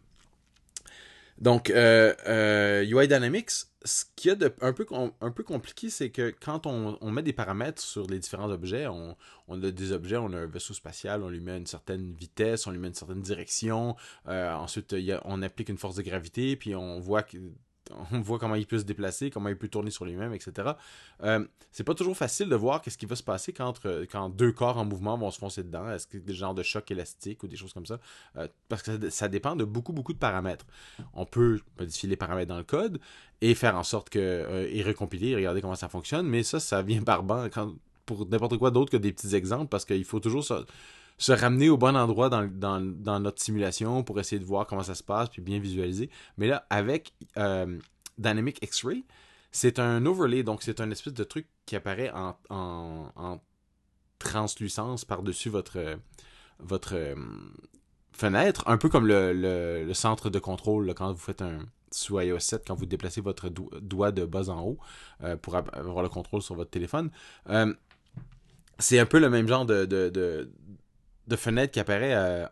donc, 1.37 1.69
euh, 1.69 2.83
UI 2.83 3.07
Dynamics, 3.07 3.51
ce 3.85 4.03
qui 4.17 4.27
est 4.27 4.35
de 4.35 4.53
un 4.59 4.73
peu, 4.73 4.85
un 5.21 5.31
peu 5.31 5.43
compliqué, 5.43 5.89
c'est 5.89 6.09
que 6.09 6.33
quand 6.37 6.65
on, 6.65 7.11
met 7.11 7.23
des 7.23 7.31
paramètres 7.31 7.81
sur 7.81 8.07
les 8.07 8.19
différents 8.19 8.49
objets, 8.49 8.87
on, 8.87 9.15
a 9.49 9.71
des 9.71 9.93
objets, 9.93 10.17
on 10.17 10.33
a 10.33 10.37
un 10.37 10.47
vaisseau 10.47 10.73
spatial, 10.73 11.23
on 11.23 11.29
lui 11.29 11.39
met 11.39 11.57
une 11.57 11.65
certaine 11.65 12.11
vitesse, 12.13 12.67
on 12.67 12.71
lui 12.71 12.79
met 12.79 12.89
une 12.89 12.93
certaine 12.93 13.21
direction, 13.21 13.95
ensuite 14.25 14.93
on 15.23 15.41
applique 15.41 15.69
une 15.69 15.77
force 15.77 15.95
de 15.95 16.01
gravité, 16.01 16.57
puis 16.57 16.75
on 16.75 16.99
voit 16.99 17.23
que 17.23 17.37
on 18.11 18.21
voit 18.21 18.39
comment 18.39 18.55
il 18.55 18.65
peut 18.65 18.79
se 18.79 18.83
déplacer, 18.83 19.29
comment 19.29 19.49
il 19.49 19.57
peut 19.57 19.67
tourner 19.67 19.91
sur 19.91 20.05
lui-même, 20.05 20.33
etc. 20.33 20.71
Euh, 21.23 21.45
c'est 21.71 21.83
pas 21.83 21.93
toujours 21.93 22.17
facile 22.17 22.49
de 22.49 22.55
voir 22.55 22.81
qu'est-ce 22.81 22.97
qui 22.97 23.05
va 23.05 23.15
se 23.15 23.23
passer 23.23 23.53
quand, 23.53 24.29
deux 24.29 24.51
corps 24.51 24.77
en 24.77 24.85
mouvement 24.85 25.17
vont 25.17 25.31
se 25.31 25.39
foncer 25.39 25.63
dedans. 25.63 25.89
Est-ce 25.89 26.07
que 26.07 26.17
des 26.17 26.33
genres 26.33 26.53
de 26.53 26.63
choc 26.63 26.89
élastique 26.91 27.43
ou 27.43 27.47
des 27.47 27.55
choses 27.55 27.73
comme 27.73 27.85
ça? 27.85 27.99
Euh, 28.37 28.47
parce 28.67 28.81
que 28.81 29.09
ça, 29.09 29.27
dépend 29.27 29.55
de 29.55 29.63
beaucoup, 29.63 29.93
beaucoup 29.93 30.13
de 30.13 30.19
paramètres. 30.19 30.65
On 31.13 31.25
peut 31.25 31.59
modifier 31.79 32.09
les 32.09 32.17
paramètres 32.17 32.49
dans 32.49 32.57
le 32.57 32.63
code 32.63 32.99
et 33.41 33.55
faire 33.55 33.75
en 33.75 33.83
sorte 33.83 34.09
que. 34.09 34.19
Euh, 34.19 34.67
et 34.71 34.83
recompiler 34.83 35.29
et 35.29 35.35
regarder 35.35 35.61
comment 35.61 35.75
ça 35.75 35.89
fonctionne, 35.89 36.27
mais 36.27 36.43
ça, 36.43 36.59
ça 36.59 36.81
vient 36.81 37.01
quand, 37.03 37.75
pour 38.05 38.27
n'importe 38.27 38.57
quoi 38.57 38.71
d'autre 38.71 38.91
que 38.91 38.97
des 38.97 39.11
petits 39.11 39.35
exemples 39.35 39.67
parce 39.67 39.85
qu'il 39.85 40.03
faut 40.03 40.19
toujours 40.19 40.43
ça 40.43 40.63
se 41.19 41.33
ramener 41.33 41.69
au 41.69 41.77
bon 41.77 41.95
endroit 41.95 42.29
dans, 42.29 43.19
notre 43.19 43.41
simulation 43.41 44.03
pour 44.03 44.19
essayer 44.19 44.39
de 44.39 44.45
voir 44.45 44.65
comment 44.65 44.83
ça 44.83 44.95
se 44.95 45.03
passe, 45.03 45.29
puis 45.29 45.41
bien 45.41 45.59
visualiser. 45.59 46.09
Mais 46.37 46.47
là, 46.47 46.65
avec 46.69 47.13
euh, 47.37 47.77
Dynamic 48.17 48.63
X-Ray, 48.63 49.05
c'est 49.51 49.79
un 49.79 50.05
overlay, 50.05 50.43
donc 50.43 50.63
c'est 50.63 50.79
un 50.79 50.89
espèce 50.91 51.13
de 51.13 51.23
truc 51.25 51.47
qui 51.65 51.75
apparaît 51.75 52.11
en, 52.11 52.37
en, 52.49 53.41
translucence 54.17 55.05
par-dessus 55.05 55.49
votre, 55.49 55.97
votre 56.59 56.95
euh, 56.95 57.15
fenêtre, 58.11 58.63
un 58.65 58.77
peu 58.77 58.89
comme 58.89 59.07
le, 59.07 59.91
centre 59.93 60.29
de 60.29 60.39
contrôle 60.39 60.93
quand 60.93 61.11
vous 61.11 61.19
faites 61.19 61.41
un 61.41 61.59
sous 61.91 62.19
iOS 62.19 62.39
7, 62.39 62.63
quand 62.65 62.75
vous 62.75 62.85
déplacez 62.85 63.19
votre 63.19 63.49
doigt 63.49 64.11
de 64.11 64.23
bas 64.23 64.49
en 64.49 64.61
haut 64.61 64.77
euh, 65.23 65.35
pour 65.35 65.55
avoir 65.55 66.03
le 66.03 66.09
contrôle 66.09 66.41
sur 66.41 66.55
votre 66.55 66.69
téléphone. 66.69 67.11
c'est 68.77 68.99
un 68.99 69.05
peu 69.05 69.19
le 69.19 69.29
même 69.29 69.47
genre 69.47 69.65
de 69.65 69.85
fenêtre 71.35 71.73
qui 71.73 71.79
apparaît 71.79 72.13
euh, 72.13 72.45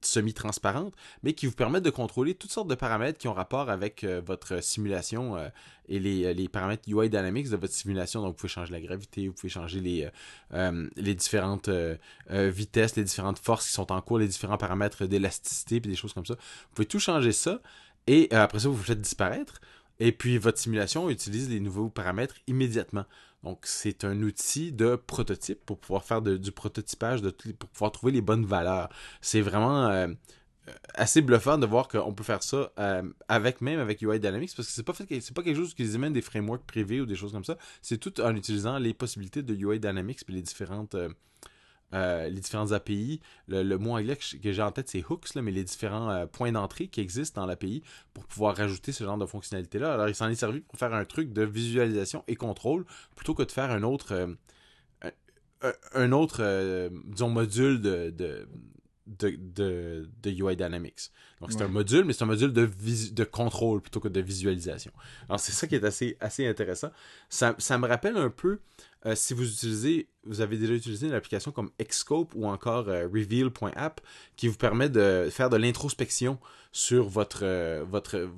semi-transparente, 0.00 0.94
mais 1.22 1.32
qui 1.32 1.46
vous 1.46 1.52
permet 1.52 1.80
de 1.80 1.90
contrôler 1.90 2.34
toutes 2.34 2.52
sortes 2.52 2.68
de 2.68 2.74
paramètres 2.74 3.18
qui 3.18 3.28
ont 3.28 3.32
rapport 3.32 3.68
avec 3.68 4.04
euh, 4.04 4.20
votre 4.24 4.62
simulation 4.62 5.36
euh, 5.36 5.48
et 5.88 5.98
les, 5.98 6.48
paramètres 6.48 6.82
UI 6.88 7.08
Dynamics 7.08 7.50
de 7.50 7.56
votre 7.56 7.72
simulation. 7.72 8.20
Donc, 8.20 8.30
vous 8.30 8.36
pouvez 8.36 8.48
changer 8.48 8.72
la 8.72 8.80
gravité, 8.80 9.26
vous 9.26 9.34
pouvez 9.34 9.48
changer 9.48 9.80
les, 9.80 11.14
différentes 11.14 11.70
vitesses, 12.28 12.96
les 12.96 13.04
différentes 13.04 13.38
forces 13.38 13.66
qui 13.66 13.72
sont 13.72 13.90
en 13.90 14.00
cours, 14.02 14.18
les 14.18 14.28
différents 14.28 14.58
paramètres 14.58 15.06
d'élasticité, 15.06 15.76
et 15.76 15.80
des 15.80 15.96
choses 15.96 16.12
comme 16.12 16.26
ça. 16.26 16.34
Vous 16.34 16.74
pouvez 16.74 16.86
tout 16.86 17.00
changer 17.00 17.32
ça, 17.32 17.60
et 18.06 18.28
après 18.32 18.60
ça, 18.60 18.68
vous 18.68 18.74
vous 18.74 18.82
faites 18.82 19.00
disparaître. 19.00 19.60
Et 20.00 20.12
puis, 20.12 20.38
votre 20.38 20.58
simulation 20.58 21.10
utilise 21.10 21.48
les 21.48 21.60
nouveaux 21.60 21.88
paramètres 21.88 22.36
immédiatement. 22.46 23.04
Donc, 23.44 23.60
c'est 23.66 24.04
un 24.04 24.20
outil 24.22 24.72
de 24.72 24.96
prototype 24.96 25.64
pour 25.64 25.78
pouvoir 25.78 26.04
faire 26.04 26.22
du 26.22 26.52
prototypage, 26.52 27.22
de, 27.22 27.30
pour 27.30 27.68
pouvoir 27.70 27.92
trouver 27.92 28.12
les 28.12 28.20
bonnes 28.20 28.44
valeurs. 28.44 28.88
C'est 29.20 29.40
vraiment 29.40 29.86
euh, 29.86 30.08
assez 30.94 31.22
bluffant 31.22 31.58
de 31.58 31.66
voir 31.66 31.88
qu'on 31.88 32.12
peut 32.12 32.24
faire 32.24 32.42
ça 32.42 32.72
euh, 32.78 33.02
avec 33.28 33.60
même 33.60 33.80
avec 33.80 34.02
UI 34.02 34.18
Dynamics 34.20 34.52
parce 34.56 34.68
que 34.68 34.74
c'est 34.74 34.82
pas 34.82 34.92
pas 34.92 35.42
quelque 35.42 35.56
chose 35.56 35.74
qui 35.74 35.94
amène 35.94 36.12
des 36.12 36.22
frameworks 36.22 36.64
privés 36.66 37.00
ou 37.00 37.06
des 37.06 37.14
choses 37.14 37.32
comme 37.32 37.44
ça 37.44 37.56
c'est 37.82 37.98
tout 37.98 38.20
en 38.20 38.34
utilisant 38.34 38.78
les 38.78 38.94
possibilités 38.94 39.42
de 39.42 39.54
UI 39.54 39.80
Dynamics 39.80 40.24
puis 40.24 40.34
les 40.34 40.42
différentes 40.42 40.94
euh, 40.94 41.08
les 41.92 42.40
différentes 42.40 42.72
API 42.72 43.20
le, 43.46 43.76
mot 43.76 43.92
anglais 43.92 44.16
que 44.16 44.52
j'ai 44.52 44.62
en 44.62 44.72
tête 44.72 44.88
c'est 44.88 45.04
hooks 45.08 45.34
là, 45.34 45.42
mais 45.42 45.50
les 45.50 45.64
différents 45.64 46.26
points 46.26 46.52
d'entrée 46.52 46.88
qui 46.88 47.00
existent 47.00 47.40
dans 47.40 47.46
l'API 47.46 47.82
pour 48.12 48.26
pouvoir 48.26 48.56
rajouter 48.56 48.92
ce 48.92 49.04
genre 49.04 49.18
de 49.18 49.26
fonctionnalité 49.26 49.78
là 49.78 49.94
alors 49.94 50.08
il 50.08 50.14
s'en 50.14 50.28
est 50.28 50.34
servi 50.34 50.60
pour 50.60 50.78
faire 50.78 50.92
un 50.92 51.04
truc 51.04 51.32
de 51.32 51.42
visualisation 51.42 52.24
et 52.28 52.36
contrôle 52.36 52.84
plutôt 53.16 53.34
que 53.34 53.42
de 53.42 53.52
faire 53.52 53.70
un 53.70 53.82
autre 53.82 54.36
un 55.94 56.12
autre 56.12 56.90
disons 57.06 57.30
module 57.30 57.80
de 57.80 58.46
de, 59.08 60.06
de, 60.22 60.30
UI 60.30 60.56
Dynamics. 60.56 61.10
Donc, 61.40 61.52
c'est 61.52 61.62
un 61.62 61.68
module, 61.68 62.04
mais 62.04 62.12
c'est 62.12 62.24
un 62.24 62.26
module 62.26 62.52
de, 62.52 62.68
de 63.12 63.24
contrôle 63.24 63.80
plutôt 63.80 64.00
que 64.00 64.08
de 64.08 64.20
visualisation. 64.20 64.92
Alors, 65.28 65.40
c'est 65.40 65.52
ça 65.52 65.66
qui 65.66 65.74
est 65.76 65.84
assez, 65.84 66.16
assez 66.20 66.46
intéressant. 66.46 66.90
Ça, 67.28 67.54
ça 67.58 67.78
me 67.78 67.86
rappelle 67.86 68.16
un 68.16 68.30
peu, 68.30 68.60
euh, 69.06 69.14
si 69.14 69.32
vous 69.32 69.48
utilisez, 69.48 70.08
vous 70.24 70.40
avez 70.40 70.56
déjà 70.56 70.74
utilisé 70.74 71.06
une 71.06 71.14
application 71.14 71.52
comme 71.52 71.70
Xscope 71.80 72.34
ou 72.34 72.46
encore 72.46 72.88
euh, 72.88 73.06
Reveal.app 73.06 74.00
qui 74.36 74.48
vous 74.48 74.56
permet 74.56 74.88
de 74.88 75.28
faire 75.30 75.50
de 75.50 75.56
l'introspection 75.56 76.38
sur 76.72 77.08
votre, 77.08 77.44
euh, 77.44 77.84
votre, 77.88 78.28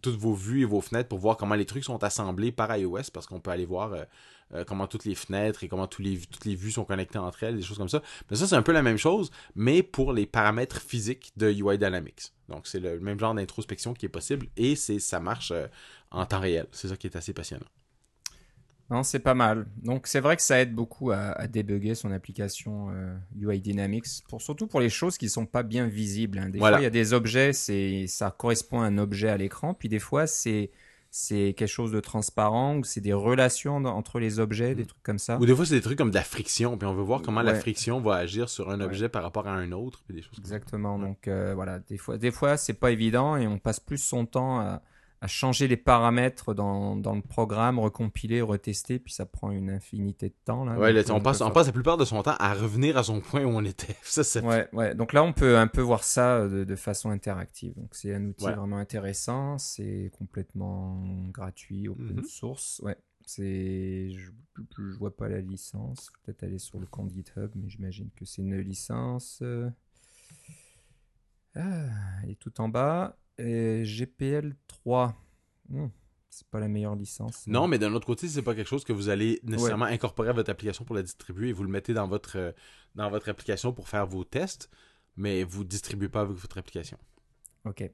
toutes 0.00 0.16
vos 0.16 0.32
vues 0.32 0.62
et 0.62 0.64
vos 0.64 0.80
fenêtres 0.80 1.10
pour 1.10 1.18
voir 1.18 1.36
comment 1.36 1.54
les 1.54 1.66
trucs 1.66 1.84
sont 1.84 2.02
assemblés 2.02 2.52
par 2.52 2.74
iOS 2.74 3.10
parce 3.12 3.26
qu'on 3.26 3.40
peut 3.40 3.50
aller 3.50 3.66
voir 3.66 3.94
comment 4.66 4.86
toutes 4.86 5.04
les 5.04 5.14
fenêtres 5.14 5.62
et 5.62 5.68
comment 5.68 5.88
les, 5.98 6.18
toutes 6.18 6.46
les 6.46 6.54
vues 6.54 6.70
sont 6.70 6.86
connectées 6.86 7.18
entre 7.18 7.42
elles, 7.42 7.56
des 7.56 7.62
choses 7.62 7.76
comme 7.76 7.90
ça. 7.90 8.02
Mais 8.30 8.36
ça, 8.36 8.46
c'est 8.46 8.54
un 8.54 8.62
peu 8.62 8.72
la 8.72 8.80
même 8.80 8.96
chose, 8.96 9.30
mais 9.54 9.82
pour 9.82 10.14
les 10.14 10.24
paramètres 10.24 10.80
physiques 10.80 11.32
de 11.36 11.52
UI 11.52 11.76
Dynamics. 11.76 12.32
Donc, 12.48 12.66
c'est 12.66 12.80
le 12.80 12.98
même 12.98 13.20
genre 13.20 13.34
d'introspection 13.34 13.92
qui 13.92 14.06
est 14.06 14.08
possible 14.08 14.46
et 14.56 14.74
c'est 14.74 15.00
ça 15.00 15.20
marche 15.20 15.52
en 16.10 16.24
temps 16.24 16.40
réel. 16.40 16.66
C'est 16.72 16.88
ça 16.88 16.96
qui 16.96 17.08
est 17.08 17.16
assez 17.16 17.34
passionnant. 17.34 17.66
Non, 18.90 19.02
c'est 19.02 19.18
pas 19.18 19.34
mal. 19.34 19.66
Donc 19.82 20.06
c'est 20.06 20.20
vrai 20.20 20.36
que 20.36 20.42
ça 20.42 20.60
aide 20.60 20.74
beaucoup 20.74 21.10
à, 21.10 21.32
à 21.32 21.46
débugger 21.46 21.94
son 21.94 22.10
application 22.10 22.88
UI 23.38 23.56
euh, 23.56 23.60
Dynamics, 23.60 24.06
pour, 24.28 24.40
surtout 24.40 24.66
pour 24.66 24.80
les 24.80 24.88
choses 24.88 25.18
qui 25.18 25.28
sont 25.28 25.46
pas 25.46 25.62
bien 25.62 25.86
visibles. 25.86 26.38
Hein. 26.38 26.48
Des 26.48 26.58
fois, 26.58 26.78
il 26.78 26.82
y 26.82 26.86
a 26.86 26.90
des 26.90 27.12
objets, 27.12 27.52
c'est 27.52 28.06
ça 28.06 28.30
correspond 28.30 28.80
à 28.80 28.86
un 28.86 28.98
objet 28.98 29.28
à 29.28 29.36
l'écran, 29.36 29.74
puis 29.74 29.88
des 29.88 29.98
fois, 29.98 30.26
c'est 30.26 30.70
c'est 31.10 31.54
quelque 31.56 31.68
chose 31.68 31.90
de 31.90 32.00
transparent 32.00 32.76
ou 32.76 32.84
c'est 32.84 33.00
des 33.00 33.14
relations 33.14 33.76
entre 33.76 34.20
les 34.20 34.40
objets, 34.40 34.74
des 34.74 34.82
mm. 34.82 34.86
trucs 34.86 35.02
comme 35.02 35.18
ça. 35.18 35.38
Ou 35.38 35.46
des 35.46 35.54
fois, 35.54 35.64
c'est 35.64 35.74
des 35.74 35.80
trucs 35.80 35.96
comme 35.96 36.10
de 36.10 36.14
la 36.14 36.22
friction, 36.22 36.76
puis 36.76 36.86
on 36.86 36.94
veut 36.94 37.02
voir 37.02 37.22
comment 37.22 37.40
la 37.40 37.54
friction 37.54 38.00
va 38.00 38.16
agir 38.16 38.48
sur 38.48 38.70
un 38.70 38.80
objet 38.80 39.08
par 39.08 39.22
rapport 39.22 39.48
à 39.48 39.52
un 39.52 39.72
autre, 39.72 40.02
puis 40.06 40.16
des 40.16 40.22
choses 40.22 40.38
Exactement. 40.38 40.98
Donc 40.98 41.28
euh, 41.28 41.52
voilà, 41.54 41.78
des 41.78 41.96
fois, 41.96 42.18
des 42.18 42.30
fois, 42.30 42.56
c'est 42.56 42.74
pas 42.74 42.90
évident 42.90 43.36
et 43.36 43.46
on 43.46 43.58
passe 43.58 43.80
plus 43.80 43.98
son 43.98 44.26
temps 44.26 44.60
à 44.60 44.82
à 45.20 45.26
changer 45.26 45.66
les 45.66 45.76
paramètres 45.76 46.54
dans, 46.54 46.94
dans, 46.94 47.14
le 47.14 47.22
programme, 47.22 47.78
recompiler, 47.78 48.40
retester, 48.40 48.98
puis 48.98 49.12
ça 49.12 49.26
prend 49.26 49.50
une 49.50 49.70
infinité 49.70 50.28
de 50.28 50.34
temps. 50.44 50.64
Là, 50.64 50.78
ouais, 50.78 51.10
on, 51.10 51.20
passe, 51.20 51.40
on 51.40 51.50
passe 51.50 51.66
la 51.66 51.72
plupart 51.72 51.96
de 51.96 52.04
son 52.04 52.22
temps 52.22 52.36
à 52.38 52.54
revenir 52.54 52.96
à 52.96 53.02
son 53.02 53.20
point 53.20 53.44
où 53.44 53.48
on 53.48 53.64
était. 53.64 53.96
Ça, 54.02 54.40
ouais, 54.40 54.68
ouais. 54.72 54.94
Donc 54.94 55.12
là, 55.12 55.24
on 55.24 55.32
peut 55.32 55.58
un 55.58 55.66
peu 55.66 55.80
voir 55.80 56.04
ça 56.04 56.46
de, 56.48 56.64
de 56.64 56.76
façon 56.76 57.10
interactive. 57.10 57.74
Donc 57.74 57.94
c'est 57.94 58.14
un 58.14 58.26
outil 58.26 58.44
vraiment 58.44 58.78
intéressant, 58.78 59.58
c'est 59.58 60.10
complètement 60.18 61.02
gratuit, 61.32 61.88
open 61.88 62.20
mm 62.20 62.24
source. 62.24 62.80
Ouais, 62.84 62.96
c'est, 63.26 64.10
je, 64.10 64.30
je, 64.76 64.98
vois 64.98 65.16
pas 65.16 65.28
la 65.28 65.40
licence. 65.40 66.10
Peut-être 66.24 66.44
aller 66.44 66.58
sur 66.58 66.78
le 66.78 66.86
compte 66.86 67.12
GitHub, 67.12 67.50
mais 67.56 67.68
j'imagine 67.68 68.10
que 68.16 68.24
c'est 68.24 68.42
une 68.42 68.58
licence. 68.60 69.42
Ah, 71.54 71.86
elle 72.22 72.30
est 72.30 72.38
tout 72.38 72.60
en 72.60 72.68
bas. 72.68 73.16
GPL 73.38 74.56
3. 74.66 75.14
Hmm, 75.68 75.88
c'est 76.28 76.46
pas 76.48 76.60
la 76.60 76.68
meilleure 76.68 76.94
licence. 76.94 77.46
Non, 77.46 77.66
mais 77.66 77.78
d'un 77.78 77.92
autre 77.94 78.06
côté, 78.06 78.28
c'est 78.28 78.42
pas 78.42 78.54
quelque 78.54 78.68
chose 78.68 78.84
que 78.84 78.92
vous 78.92 79.08
allez 79.08 79.40
nécessairement 79.42 79.86
incorporer 79.86 80.28
à 80.28 80.32
votre 80.32 80.50
application 80.50 80.84
pour 80.84 80.94
la 80.94 81.02
distribuer 81.02 81.48
et 81.48 81.52
vous 81.52 81.64
le 81.64 81.70
mettez 81.70 81.94
dans 81.94 82.06
votre, 82.06 82.38
euh, 82.38 82.52
dans 82.94 83.10
votre 83.10 83.28
application 83.28 83.72
pour 83.72 83.88
faire 83.88 84.06
vos 84.06 84.22
tests, 84.24 84.70
mais 85.16 85.42
vous 85.42 85.64
ne 85.64 85.68
distribuez 85.68 86.08
pas 86.08 86.20
avec 86.20 86.36
votre 86.36 86.58
application. 86.58 86.98
Ok. 87.64 87.90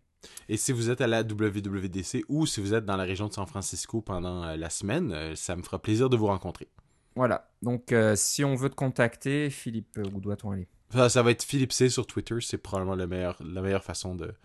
Et 0.49 0.57
si 0.57 0.71
vous 0.71 0.89
êtes 0.89 1.01
à 1.01 1.07
la 1.07 1.21
WWDC 1.21 2.25
ou 2.29 2.45
si 2.45 2.61
vous 2.61 2.73
êtes 2.73 2.85
dans 2.85 2.97
la 2.97 3.03
région 3.03 3.27
de 3.27 3.33
San 3.33 3.45
Francisco 3.45 4.01
pendant 4.01 4.43
euh, 4.43 4.55
la 4.55 4.69
semaine, 4.69 5.11
euh, 5.13 5.35
ça 5.35 5.55
me 5.55 5.63
fera 5.63 5.81
plaisir 5.81 6.09
de 6.09 6.17
vous 6.17 6.27
rencontrer. 6.27 6.67
Voilà, 7.15 7.49
donc 7.63 7.95
si 8.13 8.43
on 8.43 8.53
veut 8.53 8.69
te 8.69 8.75
contacter, 8.75 9.49
Philippe, 9.49 9.97
où 10.13 10.19
doit-on 10.19 10.51
aller? 10.51 10.67
Ça, 10.93 11.09
ça, 11.09 11.23
va 11.23 11.31
être 11.31 11.41
Philippe 11.41 11.73
C 11.73 11.89
sur 11.89 12.05
Twitter, 12.05 12.35
c'est 12.41 12.59
probablement 12.59 12.95
le 12.95 13.07
meilleur, 13.07 13.35
la 13.43 13.63
meilleure 13.63 13.83
façon 13.83 14.13
de, 14.13 14.35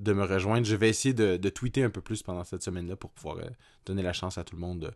de 0.00 0.12
me 0.12 0.24
rejoindre. 0.24 0.66
Je 0.66 0.76
vais 0.76 0.88
essayer 0.88 1.14
de, 1.14 1.48
tweeter 1.48 1.84
un 1.84 1.90
peu 1.90 2.00
plus 2.00 2.22
pendant 2.22 2.44
cette 2.44 2.62
semaine-là 2.62 2.96
pour 2.96 3.10
pouvoir 3.10 3.38
euh, 3.38 3.50
donner 3.86 4.02
la 4.02 4.12
chance 4.12 4.38
à 4.38 4.44
tout 4.44 4.56
le 4.56 4.60
monde 4.60 4.94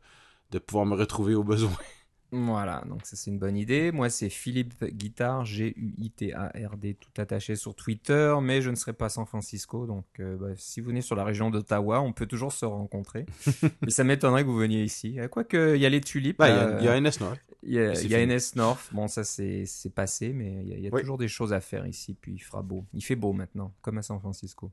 de, 0.51 0.59
pouvoir 0.59 0.87
me 0.87 0.97
retrouver 0.97 1.35
au 1.35 1.45
besoin. 1.45 1.73
Voilà, 2.37 2.83
donc 2.89 3.07
ça 3.07 3.15
c'est 3.15 3.31
une 3.31 3.39
bonne 3.39 3.57
idée. 3.57 3.93
Moi 3.93 4.11
c'est 4.11 4.29
Philippe 4.29 4.85
Guitard, 4.85 5.45
G-U-I-T-A-R-D, 5.45 6.97
tout 6.99 7.21
attaché 7.21 7.55
sur 7.55 7.77
Twitter, 7.77 8.35
mais 8.43 8.61
je 8.61 8.71
ne 8.71 8.75
serai 8.75 8.93
pas 8.93 9.07
à 9.07 9.09
San 9.09 9.25
Francisco, 9.25 9.87
donc 9.87 10.05
euh, 10.19 10.37
bah, 10.37 10.49
si 10.57 10.81
vous 10.81 10.89
venez 10.89 11.01
sur 11.01 11.15
la 11.15 11.23
région 11.23 11.51
d'Ottawa, 11.51 12.01
on 12.01 12.13
peut 12.13 12.27
toujours 12.27 12.51
se 12.51 12.65
rencontrer. 12.65 13.25
mais 13.83 13.91
ça 13.91 14.03
m'étonnerait 14.03 14.43
que 14.43 14.49
vous 14.49 14.57
veniez 14.57 14.83
ici. 14.83 15.21
Euh, 15.21 15.29
quoique, 15.29 15.77
il 15.77 15.81
y 15.81 15.87
a 15.87 15.89
les 15.89 16.01
tulipes. 16.01 16.43
Il 16.43 16.85
y, 16.85 16.89
a 16.89 17.01
NS 17.01 17.21
North. 17.21 17.41
Il 17.63 17.73
y 17.73 18.15
a, 18.15 18.27
NS 18.27 18.57
North, 18.57 18.91
bon 18.93 19.07
ça 19.07 19.23
c'est 19.23 19.67
passé, 19.95 20.33
mais 20.33 20.65
il 20.67 20.81
y 20.81 20.89
a, 20.89 20.91
toujours 20.91 21.19
des 21.19 21.29
choses 21.29 21.53
à 21.53 21.61
faire 21.61 21.87
ici, 21.87 22.17
puis 22.21 22.33
il 22.33 22.41
fera 22.41 22.63
beau. 22.63 22.85
Il 22.95 23.05
fait 23.05 23.17
beau 23.17 23.33
maintenant, 23.33 23.73
comme 23.81 23.99
à 23.99 24.03
San 24.03 24.19
Francisco. 24.19 24.73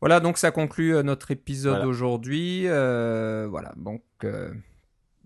Voilà, 0.00 0.20
donc 0.20 0.38
ça 0.38 0.50
conclut 0.52 0.94
euh, 0.94 1.02
notre 1.02 1.30
épisode 1.32 1.84
aujourd'hui. 1.84 2.62
Euh, 2.66 3.48
voilà, 3.50 3.72
donc 3.76 4.02
euh, 4.22 4.52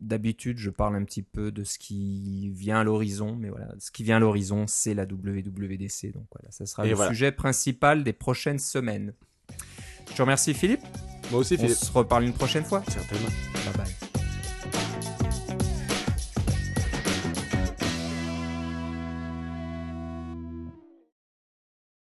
d'habitude, 0.03 0.59
je 0.59 0.71
parle 0.71 0.97
un 0.97 1.05
petit 1.05 1.23
peu 1.23 1.51
de 1.51 1.65
ce 1.65 1.79
qui 1.79 2.51
vient 2.51 2.81
à 2.81 2.85
l'horizon, 2.85 3.37
mais 3.37 3.49
voilà, 3.49 3.69
ce 3.79 3.91
qui 3.91 4.03
vient 4.03 4.17
à 4.17 4.21
l'horizon, 4.21 4.67
c'est 4.67 4.95
la 4.95 5.05
WWDC. 5.05 6.13
Donc 6.13 6.27
voilà, 6.33 6.51
ça 6.51 6.67
sera 6.67 6.85
le 6.85 6.97
sujet 7.09 7.33
principal 7.33 8.05
des 8.05 8.13
prochaines 8.13 8.59
semaines. 8.59 9.15
Je 10.11 10.15
te 10.15 10.23
remercie, 10.23 10.55
Philippe. 10.55 10.83
Moi 11.31 11.41
aussi, 11.41 11.57
Philippe. 11.57 11.79
On 11.81 11.87
se 11.87 11.93
reparle 11.93 12.25
une 12.25 12.35
prochaine 12.35 12.65
fois. 12.65 12.83
Certainement. 12.89 13.29
Bye 13.55 13.85
bye. 13.85 14.02